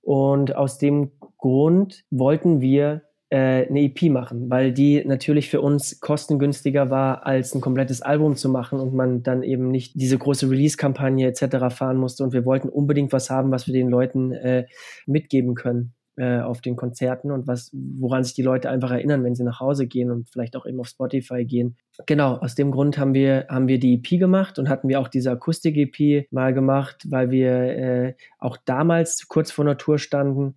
[0.01, 3.01] Und aus dem Grund wollten wir
[3.33, 8.35] äh, eine EP machen, weil die natürlich für uns kostengünstiger war, als ein komplettes Album
[8.35, 11.75] zu machen und man dann eben nicht diese große Release-Kampagne etc.
[11.75, 12.23] fahren musste.
[12.23, 14.67] Und wir wollten unbedingt was haben, was wir den Leuten äh,
[15.07, 19.33] mitgeben können äh, auf den Konzerten und was, woran sich die Leute einfach erinnern, wenn
[19.33, 21.75] sie nach Hause gehen und vielleicht auch eben auf Spotify gehen.
[22.05, 25.07] Genau, aus dem Grund haben wir, haben wir die EP gemacht und hatten wir auch
[25.07, 30.53] diese Akustik-EP mal gemacht, weil wir äh, auch damals kurz vor Tour standen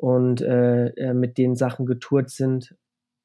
[0.00, 2.74] und äh, äh, mit den Sachen getourt sind.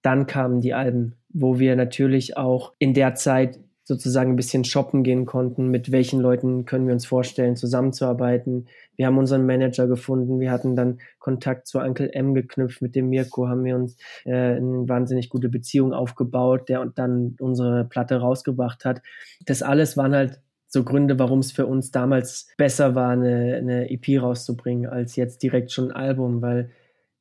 [0.01, 5.03] Dann kamen die Alben, wo wir natürlich auch in der Zeit sozusagen ein bisschen shoppen
[5.03, 8.67] gehen konnten, mit welchen Leuten können wir uns vorstellen, zusammenzuarbeiten.
[8.95, 13.09] Wir haben unseren Manager gefunden, wir hatten dann Kontakt zu Uncle M geknüpft, mit dem
[13.09, 13.95] Mirko haben wir uns
[14.25, 19.03] äh, eine wahnsinnig gute Beziehung aufgebaut, der dann unsere Platte rausgebracht hat.
[19.45, 20.41] Das alles waren halt
[20.75, 25.41] so Gründe, warum es für uns damals besser war, eine, eine EP rauszubringen, als jetzt
[25.41, 26.69] direkt schon ein Album, weil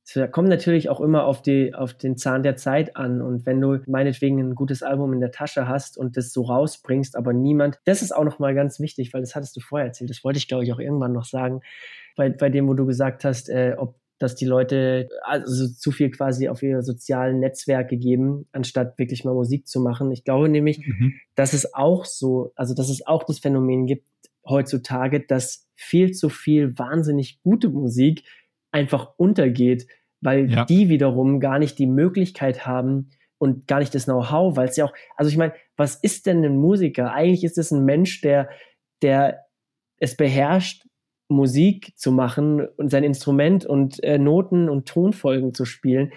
[0.06, 3.22] es kommt natürlich auch immer auf, die, auf den Zahn der Zeit an.
[3.22, 7.16] Und wenn du meinetwegen ein gutes Album in der Tasche hast und das so rausbringst,
[7.16, 10.10] aber niemand, das ist auch nochmal ganz wichtig, weil das hattest du vorher erzählt.
[10.10, 11.62] Das wollte ich, glaube ich, auch irgendwann noch sagen.
[12.16, 16.10] Bei, bei dem, wo du gesagt hast, äh, ob dass die Leute also zu viel
[16.10, 20.12] quasi auf ihre sozialen Netzwerke geben, anstatt wirklich mal Musik zu machen.
[20.12, 21.14] Ich glaube nämlich, mhm.
[21.34, 24.08] dass es auch so, also dass es auch das Phänomen gibt
[24.46, 28.22] heutzutage, dass viel zu viel wahnsinnig gute Musik
[28.70, 29.86] einfach untergeht,
[30.20, 30.64] weil ja.
[30.64, 34.86] die wiederum gar nicht die Möglichkeit haben und gar nicht das Know-how, weil es ja
[34.86, 37.12] auch, also ich meine, was ist denn ein Musiker?
[37.12, 38.48] Eigentlich ist es ein Mensch, der,
[39.02, 39.44] der
[39.98, 40.83] es beherrscht,
[41.28, 46.12] Musik zu machen und sein Instrument und äh, Noten und Tonfolgen zu spielen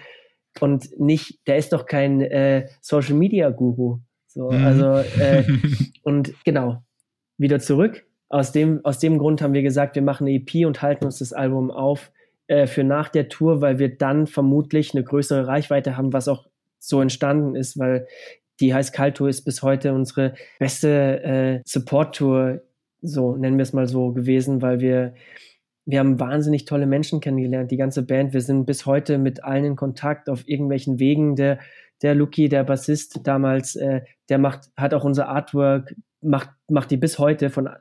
[0.60, 3.98] und nicht, der ist doch kein äh, Social Media Guru.
[4.26, 4.64] So, mhm.
[4.64, 5.44] also äh,
[6.02, 6.82] und genau
[7.38, 8.04] wieder zurück.
[8.28, 11.18] Aus dem aus dem Grund haben wir gesagt, wir machen eine EP und halten uns
[11.18, 12.12] das Album auf
[12.46, 16.46] äh, für nach der Tour, weil wir dann vermutlich eine größere Reichweite haben, was auch
[16.78, 18.06] so entstanden ist, weil
[18.60, 22.60] die Heiß-Kalt-Tour ist bis heute unsere beste äh, Support-Tour
[23.00, 25.14] so nennen wir es mal so gewesen, weil wir
[25.88, 28.34] wir haben wahnsinnig tolle Menschen kennengelernt, die ganze Band.
[28.34, 31.34] Wir sind bis heute mit allen in Kontakt auf irgendwelchen Wegen.
[31.34, 31.60] Der,
[32.02, 36.98] der Lucky, der Bassist damals, äh, der macht, hat auch unser Artwork, macht, macht die
[36.98, 37.78] bis heute von, äh,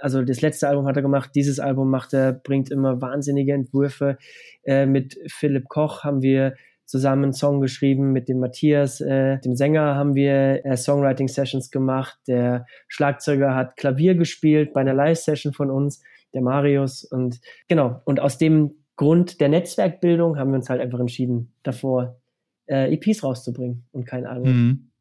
[0.00, 4.18] also das letzte Album hat er gemacht, dieses Album macht er, bringt immer wahnsinnige Entwürfe.
[4.62, 6.54] Äh, mit Philipp Koch haben wir
[6.84, 12.18] zusammen einen Song geschrieben mit dem Matthias, äh, dem Sänger, haben wir äh, Songwriting-Sessions gemacht.
[12.26, 16.02] Der Schlagzeuger hat Klavier gespielt bei einer Live-Session von uns,
[16.34, 17.04] der Marius.
[17.04, 22.20] Und genau, und aus dem Grund der Netzwerkbildung haben wir uns halt einfach entschieden, davor
[22.66, 24.52] äh, EPs rauszubringen und kein Album.
[24.52, 24.91] Mhm.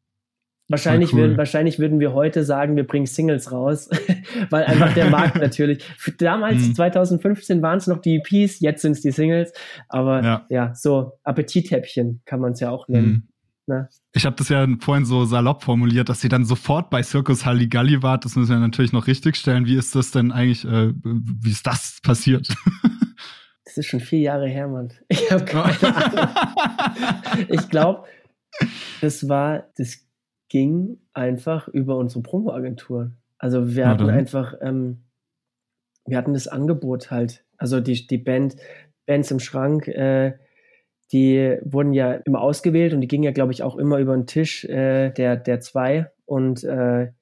[0.72, 1.19] Wahrscheinlich, cool.
[1.19, 3.89] würden, wahrscheinlich würden wir heute sagen, wir bringen Singles raus,
[4.49, 5.84] weil einfach der Markt natürlich.
[6.17, 6.76] Damals, mhm.
[6.76, 9.51] 2015, waren es noch die EPs, jetzt sind es die Singles.
[9.89, 13.07] Aber ja, ja so Appetithäppchen kann man es ja auch nennen.
[13.07, 13.24] Mhm.
[13.67, 13.89] Ne?
[14.13, 18.01] Ich habe das ja vorhin so salopp formuliert, dass sie dann sofort bei Circus Halligalli
[18.01, 18.26] wart.
[18.26, 19.65] Das müssen wir natürlich noch richtig stellen.
[19.65, 22.47] Wie ist das denn eigentlich, äh, wie ist das passiert?
[23.63, 24.91] Das ist schon vier Jahre her, Mann.
[25.07, 26.36] Ich habe keine Ahnung.
[27.47, 28.03] ich glaube,
[28.99, 30.05] das war das
[30.52, 33.12] ging einfach über unsere Promo-Agentur.
[33.38, 35.06] Also wir hatten einfach, ähm,
[36.06, 37.45] wir hatten das Angebot halt.
[37.58, 38.58] Also die, die Band,
[39.06, 40.34] Bands im Schrank, äh,
[41.14, 44.28] die wurden ja immer ausgewählt und die gingen ja, glaube ich, auch immer über den
[44.28, 46.12] Tisch äh, der, der zwei.
[46.26, 47.14] Und äh,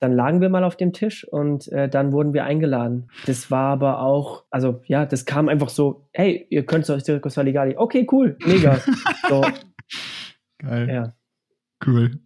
[0.00, 3.08] dann lagen wir mal auf dem Tisch und äh, dann wurden wir eingeladen.
[3.26, 7.34] Das war aber auch, also ja, das kam einfach so, hey, ihr könnt euch Circus
[7.34, 7.76] Saligali.
[7.76, 8.80] Okay, cool, mega.
[9.28, 9.44] so.
[10.58, 10.88] Geil.
[10.90, 11.14] Ja.
[11.84, 12.18] Cool.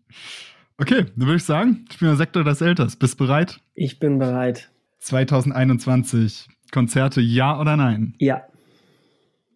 [0.78, 2.96] Okay, dann würde ich sagen, ich bin der Sektor des Elters.
[2.96, 3.60] Bist bereit?
[3.74, 4.70] Ich bin bereit.
[5.00, 6.48] 2021.
[6.72, 8.14] Konzerte ja oder nein?
[8.18, 8.44] Ja.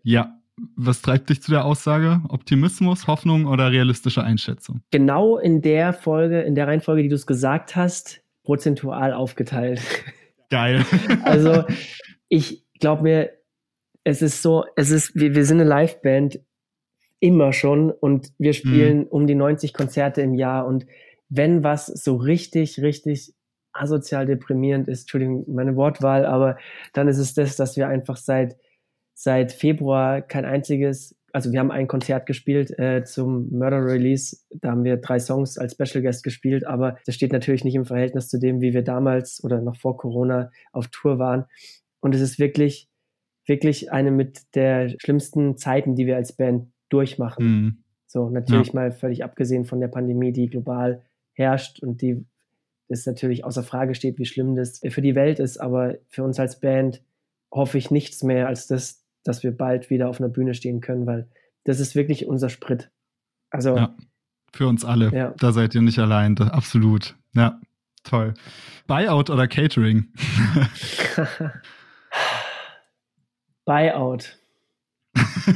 [0.02, 0.38] Ja.
[0.76, 2.20] Was treibt dich zu der Aussage?
[2.28, 4.82] Optimismus, Hoffnung oder realistische Einschätzung?
[4.90, 9.80] Genau in der Folge, in der Reihenfolge, die du es gesagt hast, prozentual aufgeteilt.
[10.50, 10.84] Geil.
[11.24, 11.64] also
[12.28, 13.30] ich glaube mir,
[14.04, 16.38] es ist so, es ist, wir, wir sind eine Liveband
[17.24, 19.06] immer schon und wir spielen mhm.
[19.06, 20.86] um die 90 Konzerte im Jahr und
[21.30, 23.32] wenn was so richtig, richtig
[23.72, 26.58] asozial deprimierend ist, Entschuldigung, meine Wortwahl, aber
[26.92, 28.56] dann ist es das, dass wir einfach seit,
[29.14, 34.36] seit Februar kein einziges also wir haben ein Konzert gespielt äh, zum Murder Release.
[34.50, 37.86] Da haben wir drei Songs als Special Guest gespielt, aber das steht natürlich nicht im
[37.86, 41.46] Verhältnis zu dem, wie wir damals oder noch vor Corona auf Tour waren.
[41.98, 42.88] Und es ist wirklich,
[43.46, 47.44] wirklich eine mit der schlimmsten Zeiten, die wir als Band durchmachen.
[47.44, 47.78] Mhm.
[48.06, 48.74] So, natürlich ja.
[48.74, 52.24] mal völlig abgesehen von der Pandemie, die global herrscht und die
[52.88, 55.58] das natürlich außer Frage steht, wie schlimm das für die Welt ist.
[55.58, 57.02] Aber für uns als Band
[57.50, 61.06] hoffe ich nichts mehr als das, dass wir bald wieder auf einer Bühne stehen können,
[61.06, 61.28] weil
[61.64, 62.90] das ist wirklich unser Sprit.
[63.50, 63.96] Also ja,
[64.52, 65.10] für uns alle.
[65.12, 65.34] Ja.
[65.38, 67.16] Da seid ihr nicht allein, absolut.
[67.34, 67.60] Ja,
[68.04, 68.34] toll.
[68.86, 70.06] Buyout oder Catering?
[73.64, 74.38] Buyout.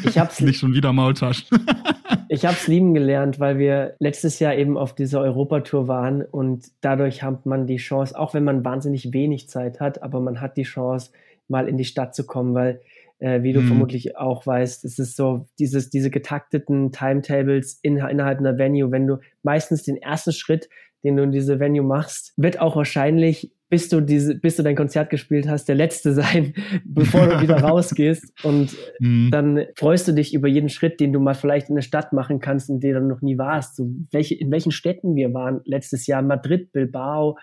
[0.04, 1.46] Ich hab's nicht schon wieder Maultaschen.
[2.28, 6.66] ich habe es lieben gelernt, weil wir letztes Jahr eben auf dieser Europatour waren und
[6.80, 10.56] dadurch hat man die Chance, auch wenn man wahnsinnig wenig Zeit hat, aber man hat
[10.56, 11.10] die Chance,
[11.48, 12.80] mal in die Stadt zu kommen, weil
[13.18, 13.68] äh, wie du mhm.
[13.68, 19.06] vermutlich auch weißt, es ist so dieses, diese getakteten Timetables in, innerhalb einer Venue, wenn
[19.06, 20.68] du meistens den ersten Schritt,
[21.04, 24.76] den du in diese Venue machst, wird auch wahrscheinlich bis du diese, bis du dein
[24.76, 26.54] Konzert gespielt hast, der letzte sein,
[26.84, 28.32] bevor du wieder rausgehst.
[28.44, 29.30] Und mhm.
[29.30, 32.40] dann freust du dich über jeden Schritt, den du mal vielleicht in der Stadt machen
[32.40, 33.76] kannst, in der du noch nie warst.
[33.76, 37.36] So welche, in welchen Städten wir waren letztes Jahr, Madrid, Bilbao,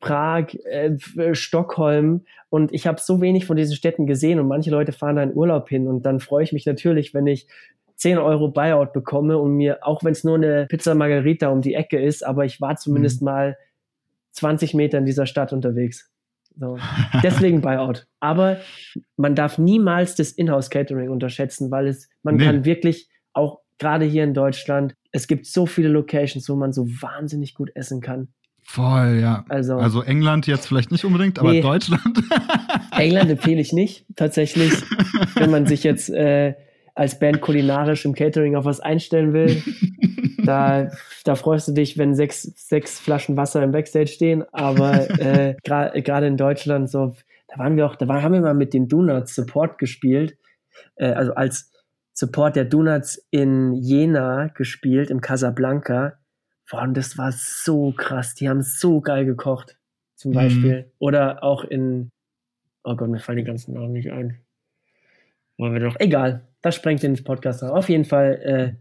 [0.00, 0.96] Prag, äh,
[1.32, 5.22] Stockholm und ich habe so wenig von diesen Städten gesehen und manche Leute fahren da
[5.24, 7.48] in Urlaub hin und dann freue ich mich natürlich, wenn ich
[7.96, 11.74] 10 Euro Buyout bekomme und mir, auch wenn es nur eine Pizza Margarita um die
[11.74, 13.24] Ecke ist, aber ich war zumindest mhm.
[13.24, 13.56] mal
[14.38, 16.10] 20 Meter in dieser Stadt unterwegs.
[16.58, 16.78] So.
[17.22, 18.06] Deswegen Buyout.
[18.20, 18.58] Aber
[19.16, 22.44] man darf niemals das Inhouse-Catering unterschätzen, weil es, man nee.
[22.44, 26.86] kann wirklich auch gerade hier in Deutschland, es gibt so viele Locations, wo man so
[26.86, 28.28] wahnsinnig gut essen kann.
[28.62, 29.44] Voll, ja.
[29.48, 32.22] Also, also England jetzt vielleicht nicht unbedingt, aber nee, Deutschland.
[32.90, 34.72] England empfehle ich nicht, tatsächlich.
[35.36, 36.54] wenn man sich jetzt äh,
[36.98, 39.62] als Band kulinarisch im Catering auf was einstellen will,
[40.44, 40.90] da,
[41.24, 44.44] da freust du dich, wenn sechs, sechs Flaschen Wasser im Backstage stehen.
[44.52, 47.14] Aber äh, gerade gra in Deutschland, so,
[47.46, 50.36] da waren wir auch, da waren, haben wir mal mit den Donuts Support gespielt.
[50.96, 51.70] Äh, also als
[52.14, 56.18] Support der Donuts in Jena gespielt, im Casablanca.
[56.68, 58.34] Boah, und das war so krass.
[58.34, 59.78] Die haben so geil gekocht,
[60.16, 60.34] zum mhm.
[60.34, 60.92] Beispiel.
[60.98, 62.10] Oder auch in,
[62.82, 64.40] oh Gott, mir fallen die ganzen Namen nicht ein.
[65.58, 67.70] Wollen wir doch, egal, das sprengt den Podcast auf.
[67.70, 68.76] Auf jeden Fall, äh,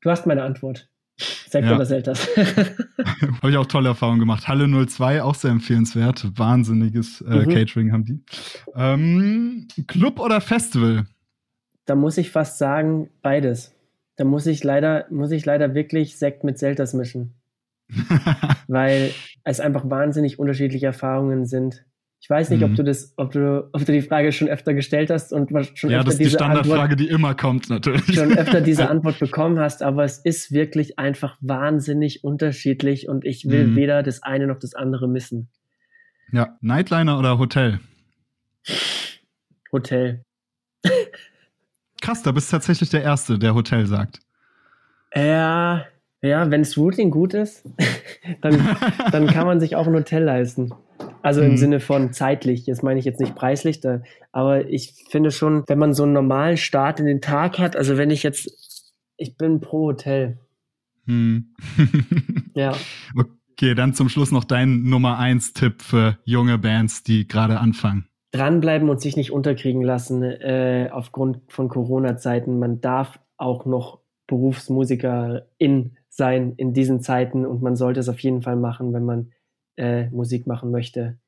[0.00, 0.88] du hast meine Antwort.
[1.18, 1.76] Sektor ja.
[1.76, 2.28] oder Selters.
[2.36, 4.48] Habe ich auch tolle Erfahrungen gemacht.
[4.48, 6.26] Halle 02, auch sehr empfehlenswert.
[6.38, 7.48] Wahnsinniges äh, mhm.
[7.48, 8.24] Catering haben die.
[8.74, 11.04] Ähm, Club oder Festival?
[11.84, 13.74] Da muss ich fast sagen, beides
[14.16, 17.34] da muss ich leider, muss ich leider wirklich Sekt mit Selters mischen.
[18.68, 19.10] weil
[19.44, 21.84] es einfach wahnsinnig unterschiedliche Erfahrungen sind.
[22.22, 22.70] Ich weiß nicht, mhm.
[22.70, 25.90] ob du das, ob du, ob du die Frage schon öfter gestellt hast und schon
[25.90, 28.14] ja, öfter das ist die Standardfrage, Antwort, die immer kommt natürlich.
[28.14, 33.48] Schon öfter diese Antwort bekommen hast, aber es ist wirklich einfach wahnsinnig unterschiedlich und ich
[33.48, 33.76] will mhm.
[33.76, 35.50] weder das eine noch das andere missen.
[36.30, 37.80] Ja, Nightliner oder Hotel?
[39.72, 40.24] Hotel.
[42.00, 44.20] Krass, da bist du tatsächlich der Erste, der Hotel sagt.
[45.12, 45.86] Ja,
[46.22, 47.68] ja, wenn das Routing gut ist,
[48.42, 48.76] dann,
[49.10, 50.72] dann kann man sich auch ein Hotel leisten.
[51.22, 51.56] Also im mhm.
[51.56, 54.02] Sinne von zeitlich, jetzt meine ich jetzt nicht preislich, da,
[54.32, 57.96] aber ich finde schon, wenn man so einen normalen Start in den Tag hat, also
[57.96, 60.38] wenn ich jetzt, ich bin pro Hotel.
[61.06, 61.54] Hm.
[62.54, 62.74] ja.
[63.52, 68.08] Okay, dann zum Schluss noch dein Nummer eins Tipp für junge Bands, die gerade anfangen
[68.32, 72.58] dranbleiben und sich nicht unterkriegen lassen äh, aufgrund von Corona-Zeiten.
[72.58, 78.42] Man darf auch noch Berufsmusikerin sein in diesen Zeiten und man sollte es auf jeden
[78.42, 79.32] Fall machen, wenn man
[79.76, 81.18] äh, Musik machen möchte.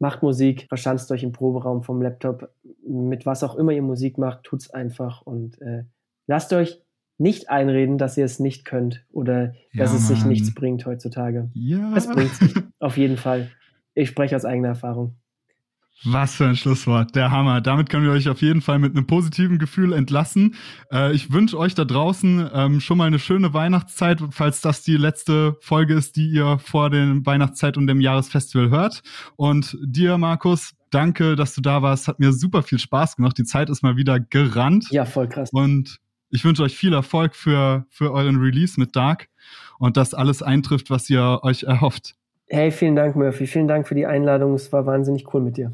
[0.00, 2.50] Macht Musik, verschanzt euch im Proberaum vom Laptop,
[2.86, 5.84] mit was auch immer ihr Musik macht, tut's einfach und äh,
[6.26, 6.82] lasst euch
[7.16, 11.50] nicht einreden, dass ihr es nicht könnt oder ja, dass es sich nichts bringt heutzutage.
[11.54, 11.94] Ja.
[11.96, 13.50] Es bringt sich, auf jeden Fall.
[13.94, 15.16] Ich spreche aus eigener Erfahrung.
[16.02, 17.60] Was für ein Schlusswort, der Hammer.
[17.60, 20.54] Damit können wir euch auf jeden Fall mit einem positiven Gefühl entlassen.
[20.92, 24.96] Äh, ich wünsche euch da draußen ähm, schon mal eine schöne Weihnachtszeit, falls das die
[24.96, 29.02] letzte Folge ist, die ihr vor der Weihnachtszeit und dem Jahresfestival hört.
[29.36, 32.08] Und dir, Markus, danke, dass du da warst.
[32.08, 33.38] Hat mir super viel Spaß gemacht.
[33.38, 34.88] Die Zeit ist mal wieder gerannt.
[34.90, 35.50] Ja, voll krass.
[35.52, 39.28] Und ich wünsche euch viel Erfolg für, für euren Release mit Dark
[39.78, 42.16] und dass alles eintrifft, was ihr euch erhofft.
[42.48, 43.46] Hey, vielen Dank, Murphy.
[43.46, 44.54] Vielen Dank für die Einladung.
[44.54, 45.72] Es war wahnsinnig cool mit dir.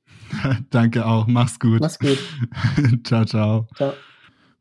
[0.70, 1.26] Danke auch.
[1.26, 1.80] Mach's gut.
[1.80, 2.18] Mach's gut.
[3.04, 3.68] ciao, ciao.
[3.76, 3.92] Ciao.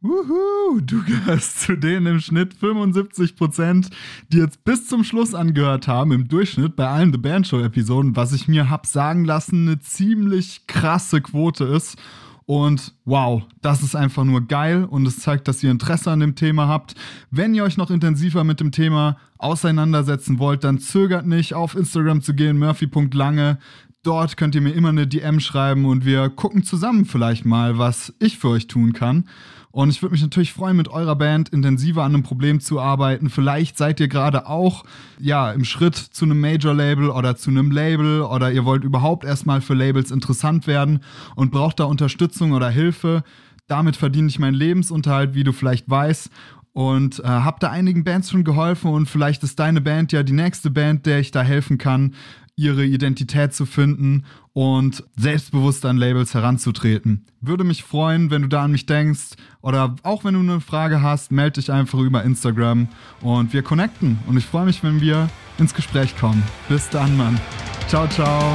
[0.04, 3.90] Wuhu, du gehörst zu denen im Schnitt 75 Prozent,
[4.30, 8.16] die jetzt bis zum Schluss angehört haben, im Durchschnitt bei allen The Band Show Episoden,
[8.16, 12.00] was ich mir hab sagen lassen, eine ziemlich krasse Quote ist.
[12.46, 16.36] Und wow, das ist einfach nur geil und es zeigt, dass ihr Interesse an dem
[16.36, 16.96] Thema habt.
[17.30, 22.22] Wenn ihr euch noch intensiver mit dem Thema auseinandersetzen wollt, dann zögert nicht, auf Instagram
[22.22, 23.58] zu gehen, murphy.lange.
[24.04, 28.14] Dort könnt ihr mir immer eine DM schreiben und wir gucken zusammen vielleicht mal, was
[28.20, 29.26] ich für euch tun kann.
[29.72, 33.30] Und ich würde mich natürlich freuen, mit eurer Band intensiver an einem Problem zu arbeiten.
[33.30, 34.84] Vielleicht seid ihr gerade auch
[35.18, 39.62] ja im Schritt zu einem Major-Label oder zu einem Label oder ihr wollt überhaupt erstmal
[39.62, 41.00] für Labels interessant werden
[41.36, 43.24] und braucht da Unterstützung oder Hilfe.
[43.68, 46.30] Damit verdiene ich meinen Lebensunterhalt, wie du vielleicht weißt
[46.74, 50.34] und äh, habe da einigen Bands schon geholfen und vielleicht ist deine Band ja die
[50.34, 52.16] nächste Band, der ich da helfen kann,
[52.62, 57.26] ihre Identität zu finden und selbstbewusst an Labels heranzutreten.
[57.42, 59.32] Würde mich freuen, wenn du da an mich denkst
[59.62, 62.88] oder auch wenn du eine Frage hast, melde dich einfach über Instagram
[63.22, 66.44] und wir connecten und ich freue mich, wenn wir ins Gespräch kommen.
[66.70, 67.40] Bis dann, Mann.
[67.88, 68.54] Ciao, ciao.